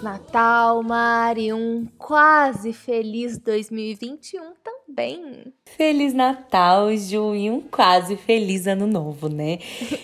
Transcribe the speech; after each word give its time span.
Feliz 0.00 0.02
Natal, 0.02 0.82
Mari. 0.82 1.52
Um 1.52 1.86
quase 1.98 2.72
feliz 2.72 3.38
2021 3.38 4.54
também. 4.64 5.52
Feliz 5.66 6.14
Natal, 6.14 6.96
Ju, 6.96 7.34
e 7.34 7.50
um 7.50 7.60
quase 7.60 8.16
feliz 8.16 8.66
ano 8.66 8.86
novo, 8.86 9.28
né? 9.28 9.58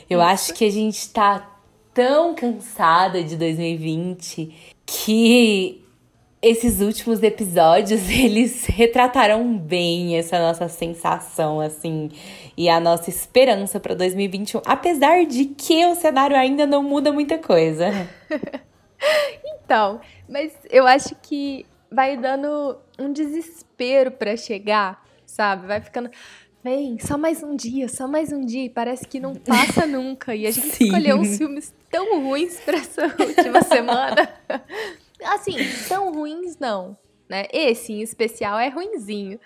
Eu 0.08 0.20
acho 0.20 0.52
que 0.52 0.66
a 0.66 0.70
gente 0.70 1.08
tá 1.10 1.58
tão 1.94 2.34
cansada 2.34 3.24
de 3.24 3.36
2020 3.36 4.54
que 4.84 5.82
esses 6.42 6.82
últimos 6.82 7.22
episódios 7.22 8.08
eles 8.12 8.66
retrataram 8.66 9.56
bem 9.56 10.18
essa 10.18 10.38
nossa 10.38 10.68
sensação 10.68 11.58
assim 11.58 12.10
e 12.54 12.68
a 12.68 12.78
nossa 12.78 13.08
esperança 13.08 13.80
para 13.80 13.94
2021, 13.94 14.60
apesar 14.66 15.24
de 15.24 15.46
que 15.46 15.86
o 15.86 15.94
cenário 15.94 16.36
ainda 16.36 16.66
não 16.66 16.82
muda 16.82 17.10
muita 17.10 17.38
coisa. 17.38 17.90
então, 19.44 20.00
mas 20.28 20.52
eu 20.70 20.86
acho 20.86 21.14
que 21.22 21.66
vai 21.90 22.16
dando 22.16 22.78
um 22.98 23.12
desespero 23.12 24.10
para 24.10 24.36
chegar, 24.36 25.04
sabe? 25.24 25.66
Vai 25.66 25.80
ficando 25.80 26.10
vem, 26.66 26.98
só 26.98 27.16
mais 27.16 27.44
um 27.44 27.54
dia, 27.54 27.88
só 27.88 28.08
mais 28.08 28.32
um 28.32 28.40
dia, 28.40 28.64
e 28.64 28.68
parece 28.68 29.06
que 29.06 29.20
não 29.20 29.36
passa 29.36 29.86
nunca. 29.86 30.34
E 30.34 30.48
a 30.48 30.50
gente 30.50 30.66
Sim. 30.66 30.86
escolheu 30.86 31.16
uns 31.16 31.38
filmes 31.38 31.72
tão 31.88 32.20
ruins 32.20 32.58
para 32.58 32.78
essa 32.78 33.04
última 33.20 33.62
semana. 33.62 34.28
Assim, 35.26 35.56
tão 35.88 36.12
ruins 36.12 36.58
não, 36.58 36.98
né? 37.28 37.46
Esse 37.52 37.92
em 37.92 38.02
especial 38.02 38.58
é 38.58 38.68
ruinzinho. 38.68 39.38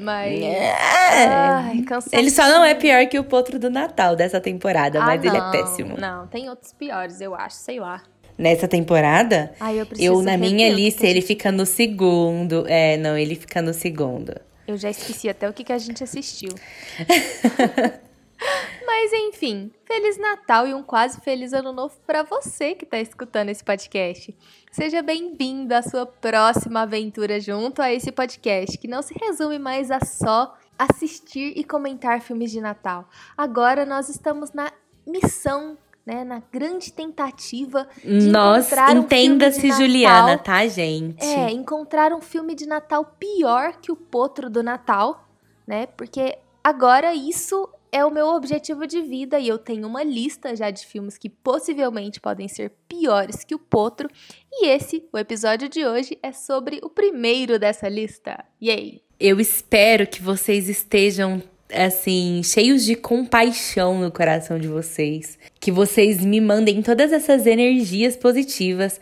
Mas. 0.00 0.42
É. 0.42 0.72
Ai, 0.72 1.84
ele 2.12 2.30
só 2.30 2.48
não 2.48 2.64
é 2.64 2.74
pior 2.74 3.06
que 3.06 3.20
o 3.20 3.22
Potro 3.22 3.60
do 3.60 3.70
Natal 3.70 4.16
dessa 4.16 4.40
temporada, 4.40 5.00
ah, 5.00 5.06
mas 5.06 5.22
não, 5.22 5.28
ele 5.28 5.36
é 5.36 5.50
péssimo. 5.52 5.96
Não, 5.96 6.26
tem 6.26 6.50
outros 6.50 6.72
piores, 6.72 7.20
eu 7.20 7.36
acho, 7.36 7.56
sei 7.56 7.78
lá. 7.78 8.02
Nessa 8.36 8.66
temporada? 8.66 9.54
Ai, 9.60 9.80
eu 9.80 9.86
preciso 9.86 10.12
Eu, 10.12 10.22
na 10.22 10.36
minha 10.36 10.68
lista, 10.72 11.06
ele 11.06 11.20
fica 11.20 11.52
no 11.52 11.64
segundo. 11.64 12.66
É, 12.66 12.96
não, 12.96 13.16
ele 13.16 13.36
fica 13.36 13.62
no 13.62 13.72
segundo. 13.72 14.34
Eu 14.66 14.76
já 14.76 14.90
esqueci 14.90 15.28
até 15.28 15.48
o 15.48 15.52
que, 15.52 15.62
que 15.62 15.72
a 15.72 15.78
gente 15.78 16.02
assistiu. 16.02 16.50
Mas 18.86 19.12
enfim, 19.12 19.70
Feliz 19.84 20.18
Natal 20.18 20.66
e 20.66 20.74
um 20.74 20.82
quase 20.82 21.20
feliz 21.20 21.52
Ano 21.52 21.72
Novo 21.72 21.94
para 22.06 22.22
você 22.22 22.74
que 22.74 22.84
está 22.84 22.98
escutando 22.98 23.48
esse 23.48 23.62
podcast. 23.62 24.34
Seja 24.72 25.02
bem-vindo 25.02 25.74
à 25.74 25.82
sua 25.82 26.04
próxima 26.04 26.82
aventura 26.82 27.38
junto 27.38 27.80
a 27.80 27.92
esse 27.92 28.10
podcast, 28.10 28.76
que 28.78 28.88
não 28.88 29.02
se 29.02 29.14
resume 29.14 29.58
mais 29.58 29.90
a 29.90 30.00
só 30.00 30.56
assistir 30.78 31.52
e 31.56 31.62
comentar 31.62 32.20
filmes 32.20 32.50
de 32.50 32.60
Natal. 32.60 33.08
Agora 33.36 33.86
nós 33.86 34.08
estamos 34.08 34.52
na 34.52 34.72
missão 35.06 35.78
né, 36.06 36.22
na 36.22 36.42
grande 36.52 36.92
tentativa 36.92 37.88
de 38.02 38.28
Nós, 38.28 38.66
encontrar 38.66 38.96
entenda-se 38.96 39.72
um 39.72 39.76
Juliana, 39.76 40.36
tá, 40.36 40.66
gente? 40.66 41.24
É, 41.24 41.50
encontrar 41.50 42.12
um 42.12 42.20
filme 42.20 42.54
de 42.54 42.66
Natal 42.66 43.16
pior 43.18 43.76
que 43.80 43.90
o 43.90 43.96
Potro 43.96 44.50
do 44.50 44.62
Natal, 44.62 45.26
né? 45.66 45.86
Porque 45.86 46.38
agora 46.62 47.14
isso 47.14 47.68
é 47.90 48.04
o 48.04 48.10
meu 48.10 48.26
objetivo 48.26 48.86
de 48.86 49.00
vida 49.00 49.38
e 49.38 49.46
eu 49.46 49.56
tenho 49.56 49.86
uma 49.86 50.02
lista 50.02 50.54
já 50.56 50.68
de 50.68 50.84
filmes 50.84 51.16
que 51.16 51.30
possivelmente 51.30 52.20
podem 52.20 52.48
ser 52.48 52.72
piores 52.88 53.44
que 53.44 53.54
o 53.54 53.58
Potro. 53.58 54.10
E 54.52 54.66
esse, 54.66 55.08
o 55.12 55.16
episódio 55.16 55.68
de 55.68 55.86
hoje, 55.86 56.18
é 56.20 56.32
sobre 56.32 56.80
o 56.82 56.90
primeiro 56.90 57.56
dessa 57.56 57.88
lista. 57.88 58.44
Yay! 58.60 59.00
Eu 59.18 59.38
espero 59.38 60.08
que 60.08 60.20
vocês 60.20 60.68
estejam 60.68 61.40
assim, 61.74 62.42
cheios 62.44 62.84
de 62.84 62.94
compaixão 62.94 63.98
no 63.98 64.10
coração 64.10 64.58
de 64.58 64.68
vocês. 64.68 65.38
Que 65.60 65.70
vocês 65.70 66.24
me 66.24 66.40
mandem 66.40 66.82
todas 66.82 67.12
essas 67.12 67.46
energias 67.46 68.16
positivas 68.16 69.00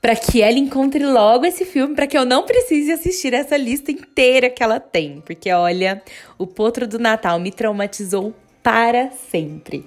para 0.00 0.14
que 0.14 0.40
ela 0.40 0.58
encontre 0.58 1.04
logo 1.04 1.44
esse 1.46 1.64
filme, 1.64 1.94
para 1.94 2.06
que 2.06 2.16
eu 2.16 2.24
não 2.24 2.44
precise 2.44 2.92
assistir 2.92 3.34
essa 3.34 3.56
lista 3.56 3.90
inteira 3.90 4.48
que 4.48 4.62
ela 4.62 4.78
tem. 4.78 5.20
Porque 5.24 5.50
olha, 5.50 6.02
o 6.38 6.46
Potro 6.46 6.86
do 6.86 6.98
Natal 6.98 7.38
me 7.38 7.50
traumatizou 7.50 8.34
para 8.62 9.10
sempre. 9.10 9.84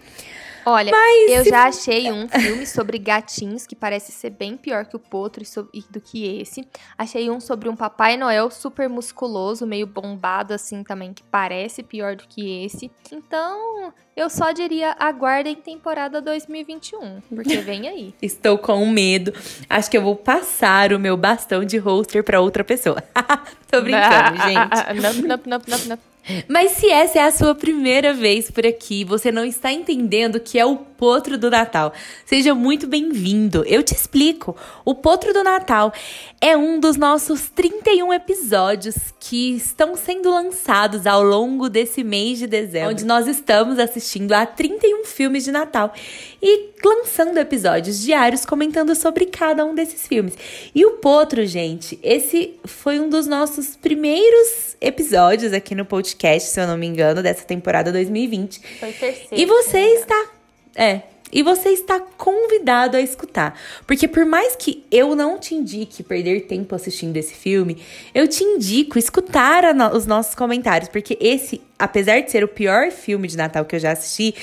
Olha, 0.69 0.91
Mas... 0.91 1.31
eu 1.31 1.45
já 1.45 1.63
achei 1.63 2.11
um 2.13 2.27
filme 2.27 2.65
sobre 2.67 2.99
gatinhos 2.99 3.65
que 3.65 3.75
parece 3.75 4.11
ser 4.11 4.29
bem 4.29 4.55
pior 4.55 4.85
que 4.85 4.95
o 4.95 4.99
Potro 4.99 5.43
do 5.89 5.99
que 5.99 6.39
esse. 6.39 6.67
Achei 6.95 7.29
um 7.29 7.39
sobre 7.39 7.67
um 7.67 7.75
Papai 7.75 8.17
Noel 8.17 8.51
super 8.51 8.87
musculoso, 8.87 9.65
meio 9.65 9.87
bombado 9.87 10.53
assim 10.53 10.83
também, 10.83 11.11
que 11.11 11.23
parece 11.23 11.81
pior 11.81 12.15
do 12.15 12.27
que 12.27 12.65
esse. 12.65 12.91
Então, 13.11 13.91
eu 14.15 14.29
só 14.29 14.51
diria 14.51 14.95
aguardem 14.99 15.55
temporada 15.55 16.21
2021, 16.21 17.21
porque 17.21 17.57
vem 17.61 17.87
aí. 17.87 18.13
Estou 18.21 18.57
com 18.57 18.85
medo. 18.85 19.33
Acho 19.67 19.89
que 19.89 19.97
eu 19.97 20.03
vou 20.03 20.15
passar 20.15 20.93
o 20.93 20.99
meu 20.99 21.17
bastão 21.17 21.65
de 21.65 21.77
roster 21.77 22.23
para 22.23 22.41
outra 22.41 22.63
pessoa. 22.63 23.01
Tô 23.71 23.81
brincando, 23.81 24.37
gente. 24.37 25.01
Não, 25.01 25.13
não, 25.13 25.37
não, 25.45 25.61
não, 25.67 25.85
não. 25.87 26.08
Mas 26.47 26.71
se 26.73 26.89
essa 26.89 27.19
é 27.19 27.23
a 27.23 27.31
sua 27.31 27.55
primeira 27.55 28.13
vez 28.13 28.51
por 28.51 28.65
aqui, 28.65 29.03
você 29.03 29.31
não 29.31 29.45
está 29.45 29.71
entendendo 29.71 30.39
que 30.39 30.59
é 30.59 30.65
o 30.65 30.88
Potro 30.99 31.37
do 31.37 31.49
Natal. 31.49 31.93
Seja 32.25 32.53
muito 32.53 32.85
bem-vindo. 32.85 33.63
Eu 33.65 33.81
te 33.81 33.95
explico. 33.95 34.53
O 34.83 34.93
Potro 34.93 35.31
do 35.31 35.41
Natal 35.45 35.93
é 36.41 36.57
um 36.57 36.77
dos 36.77 36.97
nossos 36.97 37.49
31 37.49 38.11
episódios 38.13 39.13
que 39.17 39.55
estão 39.55 39.95
sendo 39.95 40.29
lançados 40.29 41.07
ao 41.07 41.23
longo 41.23 41.69
desse 41.69 42.03
mês 42.03 42.37
de 42.37 42.47
dezembro, 42.47 42.89
onde 42.89 43.05
nós 43.05 43.27
estamos 43.27 43.79
assistindo 43.79 44.33
a 44.33 44.45
31 44.45 45.05
filmes 45.05 45.45
de 45.45 45.53
Natal 45.53 45.93
e 46.41 46.71
lançando 46.83 47.37
episódios 47.37 48.01
diários 48.01 48.45
comentando 48.45 48.93
sobre 48.93 49.25
cada 49.25 49.63
um 49.63 49.73
desses 49.73 50.05
filmes. 50.05 50.37
E 50.75 50.85
o 50.85 50.97
Potro, 50.97 51.45
gente, 51.45 51.97
esse 52.03 52.55
foi 52.65 52.99
um 52.99 53.07
dos 53.07 53.25
nossos 53.25 53.73
primeiros 53.73 54.75
episódios 54.81 55.53
aqui 55.53 55.73
no 55.73 55.85
podcast, 55.85 56.49
se 56.49 56.59
eu 56.59 56.67
não 56.67 56.77
me 56.77 56.87
engano, 56.87 57.23
dessa 57.23 57.45
temporada 57.45 57.89
2020. 57.89 58.59
Foi 58.81 58.91
terceiro. 58.91 59.41
E 59.41 59.45
você 59.45 59.79
está. 59.79 60.38
É. 60.79 61.01
E 61.31 61.43
você 61.43 61.69
está 61.69 61.99
convidado 61.99 62.97
a 62.97 63.01
escutar. 63.01 63.55
Porque 63.85 64.07
por 64.07 64.25
mais 64.25 64.55
que 64.55 64.83
eu 64.89 65.15
não 65.15 65.37
te 65.37 65.53
indique 65.53 66.01
perder 66.01 66.47
tempo 66.47 66.73
assistindo 66.73 67.15
esse 67.17 67.35
filme, 67.35 67.77
eu 68.15 68.27
te 68.27 68.43
indico 68.43 68.97
escutar 68.97 69.75
no 69.75 69.95
os 69.95 70.07
nossos 70.07 70.33
comentários. 70.33 70.89
Porque 70.89 71.17
esse, 71.21 71.61
apesar 71.77 72.21
de 72.21 72.31
ser 72.31 72.43
o 72.43 72.47
pior 72.47 72.89
filme 72.89 73.27
de 73.27 73.37
Natal 73.37 73.63
que 73.65 73.75
eu 73.75 73.79
já 73.79 73.91
assisti, 73.91 74.33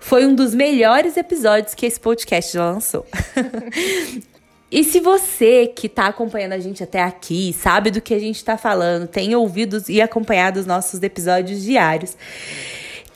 foi 0.00 0.26
um 0.26 0.34
dos 0.34 0.52
melhores 0.54 1.16
episódios 1.16 1.74
que 1.74 1.86
esse 1.86 2.00
podcast 2.00 2.54
já 2.54 2.64
lançou. 2.64 3.06
E 4.74 4.82
se 4.84 5.00
você 5.00 5.66
que 5.66 5.86
está 5.86 6.06
acompanhando 6.06 6.54
a 6.54 6.58
gente 6.58 6.82
até 6.82 7.02
aqui, 7.02 7.52
sabe 7.52 7.90
do 7.90 8.00
que 8.00 8.14
a 8.14 8.18
gente 8.18 8.36
está 8.36 8.56
falando, 8.56 9.06
tem 9.06 9.36
ouvido 9.36 9.82
e 9.86 10.00
acompanhado 10.00 10.58
os 10.58 10.64
nossos 10.64 11.02
episódios 11.02 11.60
diários, 11.60 12.16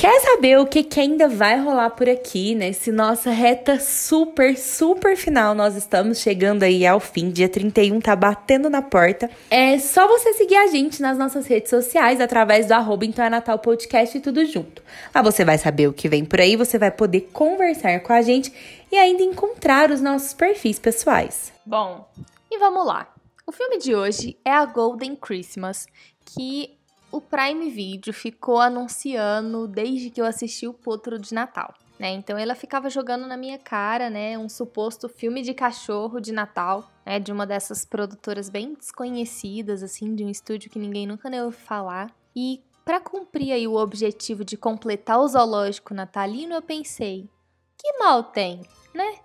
Quer 0.06 0.20
saber 0.20 0.56
o 0.60 0.64
que, 0.64 0.84
que, 0.84 1.00
ainda 1.00 1.26
vai 1.26 1.58
rolar 1.58 1.90
por 1.90 2.08
aqui, 2.08 2.54
nesse 2.54 2.92
né? 2.92 2.96
nossa 2.96 3.28
reta 3.28 3.80
super, 3.80 4.56
super 4.56 5.16
final? 5.16 5.52
Nós 5.52 5.74
estamos 5.74 6.20
chegando 6.20 6.62
aí 6.62 6.86
ao 6.86 7.00
fim, 7.00 7.28
dia 7.28 7.48
31 7.48 8.00
tá 8.00 8.14
batendo 8.14 8.70
na 8.70 8.80
porta. 8.80 9.28
É 9.50 9.76
só 9.80 10.06
você 10.06 10.32
seguir 10.34 10.54
a 10.54 10.68
gente 10.68 11.02
nas 11.02 11.18
nossas 11.18 11.48
redes 11.48 11.70
sociais, 11.70 12.20
através 12.20 12.66
do 12.66 12.72
arroba 12.74 13.04
Então 13.04 13.24
é 13.24 13.28
Natal 13.28 13.58
Podcast 13.58 14.16
e 14.16 14.20
tudo 14.20 14.46
junto. 14.46 14.80
Lá 15.12 15.22
você 15.22 15.44
vai 15.44 15.58
saber 15.58 15.88
o 15.88 15.92
que 15.92 16.08
vem 16.08 16.24
por 16.24 16.40
aí, 16.40 16.54
você 16.54 16.78
vai 16.78 16.92
poder 16.92 17.22
conversar 17.32 17.98
com 17.98 18.12
a 18.12 18.22
gente 18.22 18.52
e 18.92 18.96
ainda 18.96 19.24
encontrar 19.24 19.90
os 19.90 20.00
nossos 20.00 20.32
perfis 20.32 20.78
pessoais. 20.78 21.52
Bom, 21.66 22.08
e 22.48 22.56
vamos 22.58 22.86
lá. 22.86 23.12
O 23.44 23.50
filme 23.50 23.76
de 23.78 23.92
hoje 23.92 24.36
é 24.44 24.52
a 24.52 24.64
Golden 24.66 25.16
Christmas, 25.16 25.84
que 26.24 26.75
o 27.16 27.20
Prime 27.20 27.70
Video 27.70 28.12
ficou 28.12 28.60
anunciando 28.60 29.66
desde 29.66 30.10
que 30.10 30.20
eu 30.20 30.26
assisti 30.26 30.68
o 30.68 30.74
Potro 30.74 31.18
de 31.18 31.32
Natal. 31.32 31.72
Né? 31.98 32.10
Então 32.10 32.36
ela 32.36 32.54
ficava 32.54 32.90
jogando 32.90 33.26
na 33.26 33.38
minha 33.38 33.58
cara, 33.58 34.10
né, 34.10 34.36
um 34.36 34.50
suposto 34.50 35.08
filme 35.08 35.40
de 35.40 35.54
cachorro 35.54 36.20
de 36.20 36.30
Natal, 36.30 36.90
né, 37.06 37.18
de 37.18 37.32
uma 37.32 37.46
dessas 37.46 37.86
produtoras 37.86 38.50
bem 38.50 38.74
desconhecidas, 38.74 39.82
assim, 39.82 40.14
de 40.14 40.22
um 40.22 40.28
estúdio 40.28 40.70
que 40.70 40.78
ninguém 40.78 41.06
nunca 41.06 41.30
nem 41.30 41.40
ouviu 41.40 41.58
falar. 41.58 42.14
E 42.34 42.62
para 42.84 43.00
cumprir 43.00 43.52
aí 43.52 43.66
o 43.66 43.76
objetivo 43.76 44.44
de 44.44 44.58
completar 44.58 45.18
o 45.18 45.26
zoológico 45.26 45.94
natalino, 45.94 46.54
eu 46.54 46.62
pensei, 46.62 47.30
que 47.78 47.98
mal 47.98 48.24
tem, 48.24 48.60
né? 48.94 49.20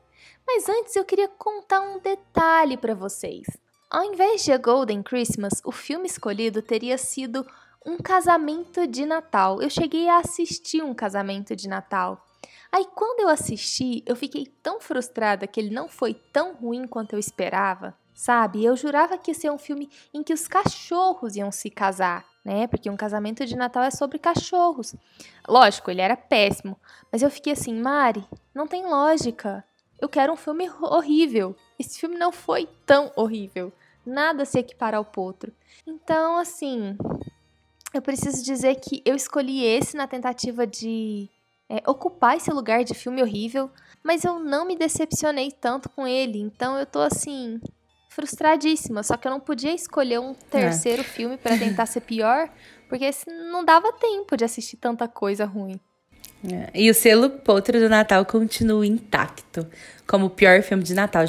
Mas 0.48 0.70
antes 0.70 0.96
eu 0.96 1.04
queria 1.04 1.28
contar 1.28 1.82
um 1.82 2.00
detalhe 2.00 2.78
para 2.78 2.96
vocês. 2.96 3.46
Ao 3.90 4.06
invés 4.06 4.46
de 4.46 4.54
A 4.54 4.58
Golden 4.58 5.04
Christmas, 5.04 5.62
o 5.66 5.72
filme 5.74 6.08
escolhido 6.08 6.62
teria 6.62 6.98
sido 6.98 7.46
um 7.86 7.98
casamento 7.98 8.86
de 8.86 9.06
Natal. 9.06 9.62
Eu 9.62 9.70
cheguei 9.70 10.08
a 10.08 10.20
assistir 10.20 10.84
um 10.84 10.94
casamento 10.94 11.56
de 11.56 11.68
Natal. 11.68 12.26
Aí 12.72 12.86
quando 12.96 13.22
eu 13.22 13.30
assisti, 13.30 14.04
eu 14.06 14.16
fiquei 14.16 14.46
tão 14.62 14.80
frustrada 14.80 15.48
que 15.48 15.60
ele 15.60 15.74
não 15.74 15.90
foi 15.90 16.14
tão 16.14 16.54
ruim 16.54 16.88
quanto 16.88 17.14
eu 17.14 17.20
esperava, 17.20 17.94
sabe? 18.14 18.64
Eu 18.64 18.78
jurava 18.78 19.18
que 19.18 19.32
ia 19.32 19.36
ser 19.36 19.52
um 19.52 19.58
filme 19.58 19.90
em 20.14 20.24
que 20.24 20.34
os 20.34 20.48
cachorros 20.48 21.36
iam 21.36 21.52
se 21.52 21.70
casar, 21.70 22.26
né? 22.46 22.68
Porque 22.68 22.90
um 22.90 22.96
casamento 22.96 23.46
de 23.46 23.58
Natal 23.58 23.84
é 23.84 23.92
sobre 23.92 24.20
cachorros. 24.20 24.96
Lógico, 25.48 25.92
ele 25.92 26.02
era 26.02 26.16
péssimo, 26.16 26.80
mas 27.12 27.22
eu 27.22 27.30
fiquei 27.30 27.54
assim, 27.54 27.74
Mari, 27.74 28.24
não 28.54 28.68
tem 28.68 28.86
lógica. 28.86 29.66
Eu 30.00 30.08
quero 30.08 30.32
um 30.32 30.38
filme 30.38 30.70
horrível. 30.82 31.56
Esse 31.78 32.00
filme 32.00 32.18
não 32.18 32.32
foi 32.32 32.70
tão 32.86 33.12
horrível. 33.16 33.74
Nada 34.06 34.46
se 34.46 34.58
equipara 34.58 34.98
ao 34.98 35.06
Potro. 35.06 35.54
Então, 35.86 36.38
assim, 36.38 36.98
eu 37.94 38.02
preciso 38.02 38.44
dizer 38.44 38.76
que 38.76 39.02
eu 39.06 39.16
escolhi 39.16 39.64
esse 39.64 39.96
na 39.96 40.08
tentativa 40.08 40.66
de 40.66 41.30
é, 41.70 41.82
ocupar 41.90 42.38
esse 42.38 42.52
lugar 42.52 42.84
de 42.84 42.94
filme 42.94 43.22
horrível, 43.22 43.70
mas 44.04 44.24
eu 44.24 44.40
não 44.40 44.66
me 44.66 44.76
decepcionei 44.76 45.52
tanto 45.52 45.90
com 45.90 46.08
ele. 46.08 46.40
Então 46.40 46.78
eu 46.78 46.86
tô 46.86 47.00
assim, 47.00 47.60
frustradíssima. 48.12 49.04
Só 49.04 49.18
que 49.18 49.28
eu 49.28 49.32
não 49.32 49.40
podia 49.40 49.74
escolher 49.74 50.20
um 50.20 50.34
terceiro 50.34 51.02
é. 51.02 51.06
filme 51.06 51.38
para 51.38 51.58
tentar 51.58 51.86
ser 51.86 52.02
pior, 52.02 52.50
porque 52.90 53.10
não 53.50 53.64
dava 53.64 53.92
tempo 53.94 54.36
de 54.36 54.44
assistir 54.44 54.78
tanta 54.78 55.08
coisa 55.08 55.46
ruim. 55.46 55.80
É. 56.44 56.70
E 56.74 56.90
o 56.90 56.94
selo 56.94 57.30
Potro 57.30 57.80
do 57.80 57.88
Natal 57.88 58.26
continua 58.26 58.86
intacto, 58.86 59.68
como 60.08 60.26
o 60.26 60.30
pior 60.30 60.62
filme 60.62 60.84
de 60.84 60.94
Natal 60.94 61.26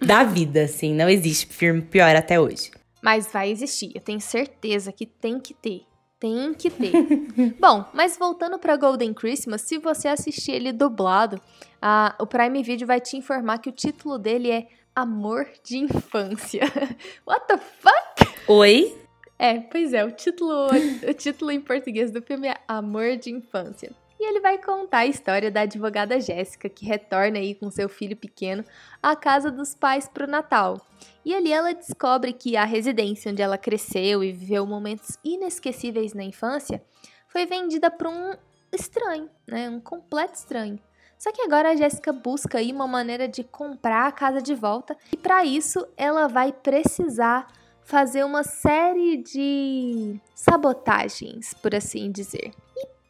da 0.00 0.24
vida, 0.24 0.64
assim. 0.64 0.94
Não 0.94 1.08
existe 1.08 1.46
filme 1.46 1.82
pior 1.82 2.16
até 2.16 2.40
hoje. 2.40 2.70
Mas 3.02 3.30
vai 3.30 3.50
existir, 3.50 3.92
eu 3.94 4.00
tenho 4.00 4.20
certeza 4.20 4.90
que 4.90 5.06
tem 5.06 5.38
que 5.38 5.52
ter. 5.52 5.82
Tem 6.24 6.54
que 6.54 6.70
ter. 6.70 6.90
Bom, 7.60 7.84
mas 7.92 8.16
voltando 8.16 8.58
para 8.58 8.78
Golden 8.78 9.12
Christmas, 9.12 9.60
se 9.60 9.76
você 9.76 10.08
assistir 10.08 10.52
ele 10.52 10.72
dublado, 10.72 11.38
a, 11.82 12.16
o 12.18 12.26
Prime 12.26 12.62
Video 12.62 12.86
vai 12.86 12.98
te 12.98 13.14
informar 13.14 13.58
que 13.58 13.68
o 13.68 13.72
título 13.72 14.16
dele 14.16 14.50
é 14.50 14.66
Amor 14.96 15.46
de 15.62 15.76
Infância. 15.76 16.62
What 17.28 17.46
the 17.46 17.58
fuck? 17.58 18.40
Oi? 18.48 18.96
É, 19.38 19.60
pois 19.60 19.92
é, 19.92 20.02
o 20.02 20.12
título, 20.12 20.68
o 21.06 21.12
título 21.12 21.50
em 21.50 21.60
português 21.60 22.10
do 22.10 22.22
filme 22.22 22.48
é 22.48 22.56
Amor 22.66 23.18
de 23.18 23.30
Infância. 23.30 23.92
E 24.24 24.26
ele 24.26 24.40
vai 24.40 24.56
contar 24.56 25.00
a 25.00 25.06
história 25.06 25.50
da 25.50 25.60
advogada 25.60 26.18
Jéssica, 26.18 26.66
que 26.66 26.86
retorna 26.86 27.36
aí 27.36 27.54
com 27.54 27.70
seu 27.70 27.90
filho 27.90 28.16
pequeno 28.16 28.64
à 29.02 29.14
casa 29.14 29.50
dos 29.50 29.74
pais 29.74 30.08
para 30.08 30.24
o 30.24 30.26
Natal. 30.26 30.80
E 31.22 31.34
ali 31.34 31.52
ela 31.52 31.74
descobre 31.74 32.32
que 32.32 32.56
a 32.56 32.64
residência 32.64 33.30
onde 33.30 33.42
ela 33.42 33.58
cresceu 33.58 34.24
e 34.24 34.32
viveu 34.32 34.66
momentos 34.66 35.18
inesquecíveis 35.22 36.14
na 36.14 36.24
infância 36.24 36.82
foi 37.28 37.44
vendida 37.44 37.90
para 37.90 38.08
um 38.08 38.32
estranho, 38.72 39.28
né? 39.46 39.68
Um 39.68 39.78
completo 39.78 40.38
estranho. 40.38 40.80
Só 41.18 41.30
que 41.30 41.42
agora 41.42 41.72
a 41.72 41.76
Jéssica 41.76 42.10
busca 42.10 42.56
aí 42.56 42.72
uma 42.72 42.88
maneira 42.88 43.28
de 43.28 43.44
comprar 43.44 44.06
a 44.06 44.12
casa 44.12 44.40
de 44.40 44.54
volta 44.54 44.96
e 45.12 45.18
para 45.18 45.44
isso 45.44 45.86
ela 45.98 46.28
vai 46.28 46.50
precisar 46.50 47.46
fazer 47.82 48.24
uma 48.24 48.42
série 48.42 49.18
de 49.18 50.18
sabotagens, 50.34 51.52
por 51.52 51.74
assim 51.74 52.10
dizer. 52.10 52.52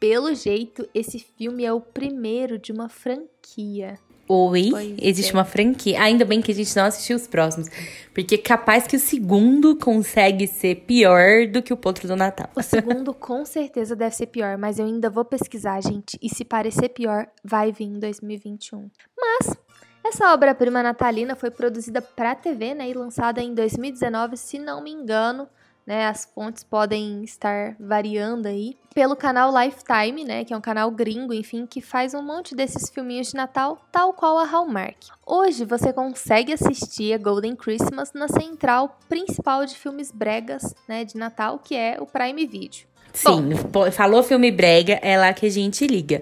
Pelo 0.07 0.35
jeito, 0.35 0.87
esse 0.93 1.17
filme 1.17 1.65
é 1.65 1.73
o 1.73 1.81
primeiro 1.81 2.59
de 2.59 2.71
uma 2.71 2.87
franquia. 2.87 3.97
Oi, 4.29 4.67
pois 4.69 4.95
existe 5.01 5.31
é. 5.31 5.33
uma 5.33 5.43
franquia. 5.43 5.99
Ainda 5.99 6.23
bem 6.23 6.43
que 6.43 6.51
a 6.51 6.53
gente 6.53 6.75
não 6.75 6.85
assistiu 6.85 7.15
os 7.15 7.25
próximos. 7.25 7.69
Porque 8.13 8.37
capaz 8.37 8.85
que 8.85 8.95
o 8.95 8.99
segundo 8.99 9.75
consegue 9.75 10.45
ser 10.45 10.75
pior 10.85 11.47
do 11.47 11.59
que 11.63 11.73
o 11.73 11.77
Potro 11.77 12.07
do 12.07 12.15
Natal. 12.15 12.51
O 12.55 12.61
segundo 12.61 13.15
com 13.17 13.43
certeza 13.47 13.95
deve 13.95 14.15
ser 14.15 14.27
pior, 14.27 14.59
mas 14.59 14.77
eu 14.77 14.85
ainda 14.85 15.09
vou 15.09 15.25
pesquisar, 15.25 15.81
gente. 15.81 16.19
E 16.21 16.29
se 16.29 16.45
parecer 16.45 16.89
pior, 16.89 17.25
vai 17.43 17.71
vir 17.71 17.85
em 17.85 17.97
2021. 17.97 18.87
Mas 19.17 19.57
essa 20.05 20.31
obra-prima 20.31 20.83
natalina 20.83 21.35
foi 21.35 21.49
produzida 21.49 21.99
para 21.99 22.35
TV 22.35 22.75
né, 22.75 22.87
e 22.87 22.93
lançada 22.93 23.41
em 23.41 23.55
2019, 23.55 24.37
se 24.37 24.59
não 24.59 24.83
me 24.83 24.91
engano 24.91 25.49
né? 25.85 26.07
As 26.07 26.25
fontes 26.25 26.63
podem 26.63 27.23
estar 27.23 27.75
variando 27.79 28.47
aí. 28.47 28.75
Pelo 28.93 29.15
canal 29.15 29.51
Lifetime, 29.51 30.23
né? 30.23 30.43
Que 30.43 30.53
é 30.53 30.57
um 30.57 30.61
canal 30.61 30.89
gringo, 30.89 31.33
enfim, 31.33 31.65
que 31.65 31.81
faz 31.81 32.13
um 32.13 32.21
monte 32.21 32.55
desses 32.55 32.89
filminhos 32.89 33.27
de 33.27 33.35
Natal, 33.35 33.77
tal 33.91 34.13
qual 34.13 34.37
a 34.39 34.45
Hallmark. 34.45 34.97
Hoje 35.25 35.65
você 35.65 35.91
consegue 35.91 36.53
assistir 36.53 37.13
a 37.13 37.17
Golden 37.17 37.55
Christmas 37.55 38.13
na 38.13 38.27
central 38.27 38.97
principal 39.07 39.65
de 39.65 39.75
filmes 39.75 40.11
bregas, 40.11 40.73
né? 40.87 41.03
De 41.03 41.17
Natal, 41.17 41.59
que 41.59 41.75
é 41.75 41.97
o 41.99 42.05
Prime 42.05 42.45
Video. 42.45 42.87
Sim, 43.15 43.51
Bom, 43.71 43.89
falou 43.91 44.21
filme 44.23 44.51
brega, 44.51 44.99
é 45.01 45.17
lá 45.17 45.33
que 45.33 45.45
a 45.45 45.49
gente 45.49 45.87
liga. 45.87 46.21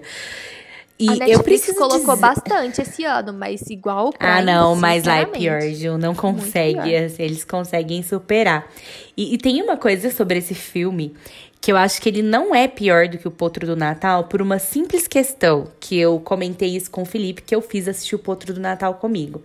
E 0.98 1.08
a 1.08 1.12
Netflix 1.12 1.36
eu 1.36 1.42
preciso 1.42 1.78
colocou 1.78 2.14
dizer... 2.14 2.20
bastante 2.20 2.82
esse 2.82 3.04
ano, 3.04 3.32
mas 3.32 3.62
igual 3.68 4.08
o 4.08 4.12
Prime, 4.12 4.32
Ah, 4.32 4.42
não, 4.42 4.76
mas 4.76 5.04
lá 5.04 5.18
é 5.18 5.26
pior, 5.26 5.60
Ju. 5.62 5.98
Não 5.98 6.14
consegue. 6.14 6.90
Eles 7.18 7.44
conseguem 7.44 8.02
superar. 8.02 8.70
E, 9.16 9.34
e, 9.34 9.38
tem 9.38 9.60
uma 9.60 9.76
coisa 9.76 10.10
sobre 10.10 10.38
esse 10.38 10.54
filme 10.54 11.14
que 11.60 11.72
eu 11.72 11.76
acho 11.76 12.00
que 12.00 12.08
ele 12.08 12.22
não 12.22 12.54
é 12.54 12.68
pior 12.68 13.08
do 13.08 13.18
que 13.18 13.26
o 13.26 13.30
Potro 13.30 13.66
do 13.66 13.74
Natal 13.74 14.24
por 14.24 14.40
uma 14.40 14.58
simples 14.58 15.08
questão. 15.08 15.66
Que 15.80 15.98
eu 15.98 16.20
comentei 16.20 16.76
isso 16.76 16.90
com 16.90 17.02
o 17.02 17.06
Felipe, 17.06 17.42
que 17.42 17.54
eu 17.54 17.60
fiz 17.60 17.88
assistir 17.88 18.14
o 18.14 18.18
Potro 18.18 18.54
do 18.54 18.60
Natal 18.60 18.94
comigo. 18.94 19.42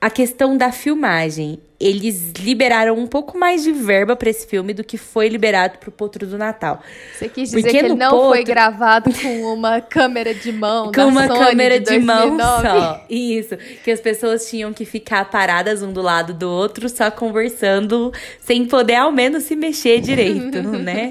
A 0.00 0.08
questão 0.08 0.56
da 0.56 0.72
filmagem 0.72 1.60
eles 1.82 2.32
liberaram 2.38 2.96
um 2.96 3.06
pouco 3.06 3.36
mais 3.36 3.64
de 3.64 3.72
verba 3.72 4.14
para 4.14 4.30
esse 4.30 4.46
filme 4.46 4.72
do 4.72 4.84
que 4.84 4.96
foi 4.96 5.28
liberado 5.28 5.78
pro 5.78 5.90
Potro 5.90 6.26
do 6.26 6.38
Natal. 6.38 6.80
Você 7.12 7.28
quis 7.28 7.50
dizer 7.50 7.62
Porque 7.62 7.78
que 7.78 7.84
ele 7.84 7.94
não 7.94 8.10
Potro... 8.10 8.28
foi 8.28 8.44
gravado 8.44 9.12
com 9.12 9.42
uma 9.52 9.80
câmera 9.80 10.32
de 10.32 10.52
mão 10.52 10.92
Com 10.94 11.06
uma 11.06 11.26
Sony 11.26 11.38
câmera 11.40 11.80
de, 11.80 11.90
de 11.90 11.98
mão 11.98 12.38
só. 12.38 13.04
Isso. 13.10 13.56
Que 13.82 13.90
as 13.90 14.00
pessoas 14.00 14.48
tinham 14.48 14.72
que 14.72 14.84
ficar 14.84 15.28
paradas 15.30 15.82
um 15.82 15.92
do 15.92 16.00
lado 16.00 16.32
do 16.32 16.48
outro, 16.48 16.88
só 16.88 17.10
conversando, 17.10 18.12
sem 18.40 18.64
poder 18.64 18.96
ao 18.96 19.10
menos 19.10 19.42
se 19.44 19.56
mexer 19.56 20.00
direito, 20.00 20.62
né? 20.78 21.10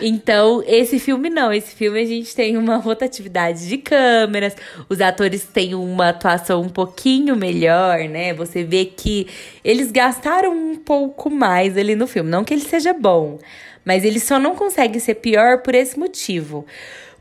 Então, 0.00 0.62
esse 0.66 0.98
filme 0.98 1.28
não. 1.28 1.52
Esse 1.52 1.74
filme 1.74 2.00
a 2.00 2.06
gente 2.06 2.34
tem 2.34 2.56
uma 2.56 2.76
rotatividade 2.76 3.68
de 3.68 3.76
câmeras, 3.78 4.56
os 4.88 5.00
atores 5.00 5.44
têm 5.44 5.74
uma 5.74 6.08
atuação 6.08 6.62
um 6.62 6.68
pouquinho 6.68 7.36
melhor, 7.36 7.98
né? 8.08 8.32
Você 8.32 8.64
vê 8.64 8.86
que 8.86 9.26
eles 9.62 9.90
gastaram 10.06 10.52
um 10.56 10.76
pouco 10.76 11.28
mais 11.28 11.76
ali 11.76 11.96
no 11.96 12.06
filme. 12.06 12.30
Não 12.30 12.44
que 12.44 12.54
ele 12.54 12.62
seja 12.62 12.92
bom, 12.92 13.38
mas 13.84 14.04
ele 14.04 14.20
só 14.20 14.38
não 14.38 14.54
consegue 14.54 15.00
ser 15.00 15.16
pior 15.16 15.62
por 15.62 15.74
esse 15.74 15.98
motivo. 15.98 16.64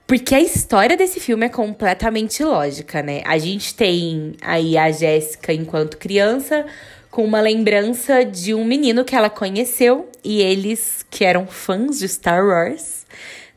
Porque 0.05 0.35
a 0.35 0.39
história 0.39 0.95
desse 0.95 1.19
filme 1.19 1.47
é 1.47 1.49
completamente 1.49 2.43
lógica, 2.43 3.01
né? 3.01 3.23
A 3.25 3.39
gente 3.39 3.73
tem 3.73 4.33
aí 4.39 4.77
a 4.77 4.91
Jéssica 4.91 5.51
enquanto 5.51 5.97
criança 5.97 6.65
com 7.09 7.23
uma 7.23 7.41
lembrança 7.41 8.23
de 8.23 8.53
um 8.53 8.63
menino 8.63 9.03
que 9.03 9.15
ela 9.15 9.31
conheceu 9.31 10.07
e 10.23 10.41
eles 10.41 11.03
que 11.09 11.25
eram 11.25 11.47
fãs 11.47 11.97
de 11.97 12.07
Star 12.07 12.45
Wars, 12.45 13.07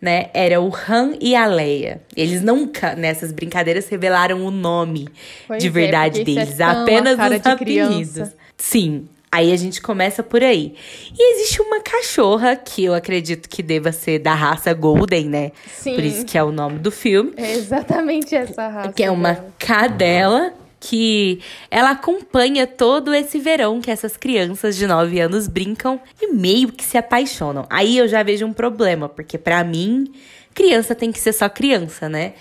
né? 0.01 0.31
Era 0.33 0.59
o 0.59 0.73
Han 0.75 1.19
e 1.21 1.37
a 1.37 1.45
Leia. 1.45 2.01
Eles 2.17 2.41
nunca 2.41 2.95
nessas 2.95 3.31
brincadeiras 3.31 3.87
revelaram 3.89 4.47
o 4.47 4.51
nome 4.51 5.07
pois 5.47 5.63
de 5.63 5.69
é, 5.69 5.71
verdade 5.71 6.23
é, 6.23 6.25
deles, 6.25 6.61
é 6.61 6.65
apenas 6.65 7.19
os 7.19 7.47
apelidos. 7.47 8.31
Sim, 8.57 9.07
Aí 9.31 9.53
a 9.53 9.57
gente 9.57 9.81
começa 9.83 10.23
por 10.23 10.43
aí. 10.43 10.75
E 11.17 11.35
existe 11.35 11.61
uma 11.61 11.81
cachorra 11.81 12.57
que 12.57 12.85
eu 12.85 12.95
acredito 12.95 13.49
que 13.49 13.63
deva 13.63 13.93
ser 13.93 14.19
da 14.19 14.35
raça 14.35 14.73
Golden, 14.73 15.29
né? 15.29 15.53
Sim. 15.67 15.95
Por 15.95 16.05
isso 16.05 16.25
que 16.25 16.39
é 16.39 16.43
o 16.43 16.51
nome 16.51 16.79
do 16.79 16.91
filme. 16.91 17.33
É 17.37 17.53
exatamente 17.53 18.35
essa 18.35 18.69
raça. 18.69 18.93
Que 18.93 19.03
é 19.03 19.11
uma 19.11 19.33
dela. 19.33 19.53
cadela 19.59 20.55
que 20.81 21.41
ela 21.71 21.91
acompanha 21.91 22.67
todo 22.67 23.13
esse 23.13 23.39
verão 23.39 23.81
que 23.81 23.91
essas 23.91 24.17
crianças 24.17 24.77
de 24.77 24.87
9 24.87 25.21
anos 25.21 25.49
brincam 25.49 26.01
e 26.21 26.33
meio 26.33 26.73
que 26.73 26.85
se 26.85 26.97
apaixonam. 26.97 27.67
Aí 27.69 27.99
eu 27.99 28.07
já 28.07 28.23
vejo 28.23 28.47
um 28.47 28.53
problema, 28.53 29.09
porque 29.09 29.37
para 29.37 29.63
mim, 29.65 30.13
criança 30.55 30.95
tem 30.95 31.11
que 31.11 31.19
ser 31.19 31.33
só 31.33 31.49
criança, 31.49 32.09
né? 32.09 32.35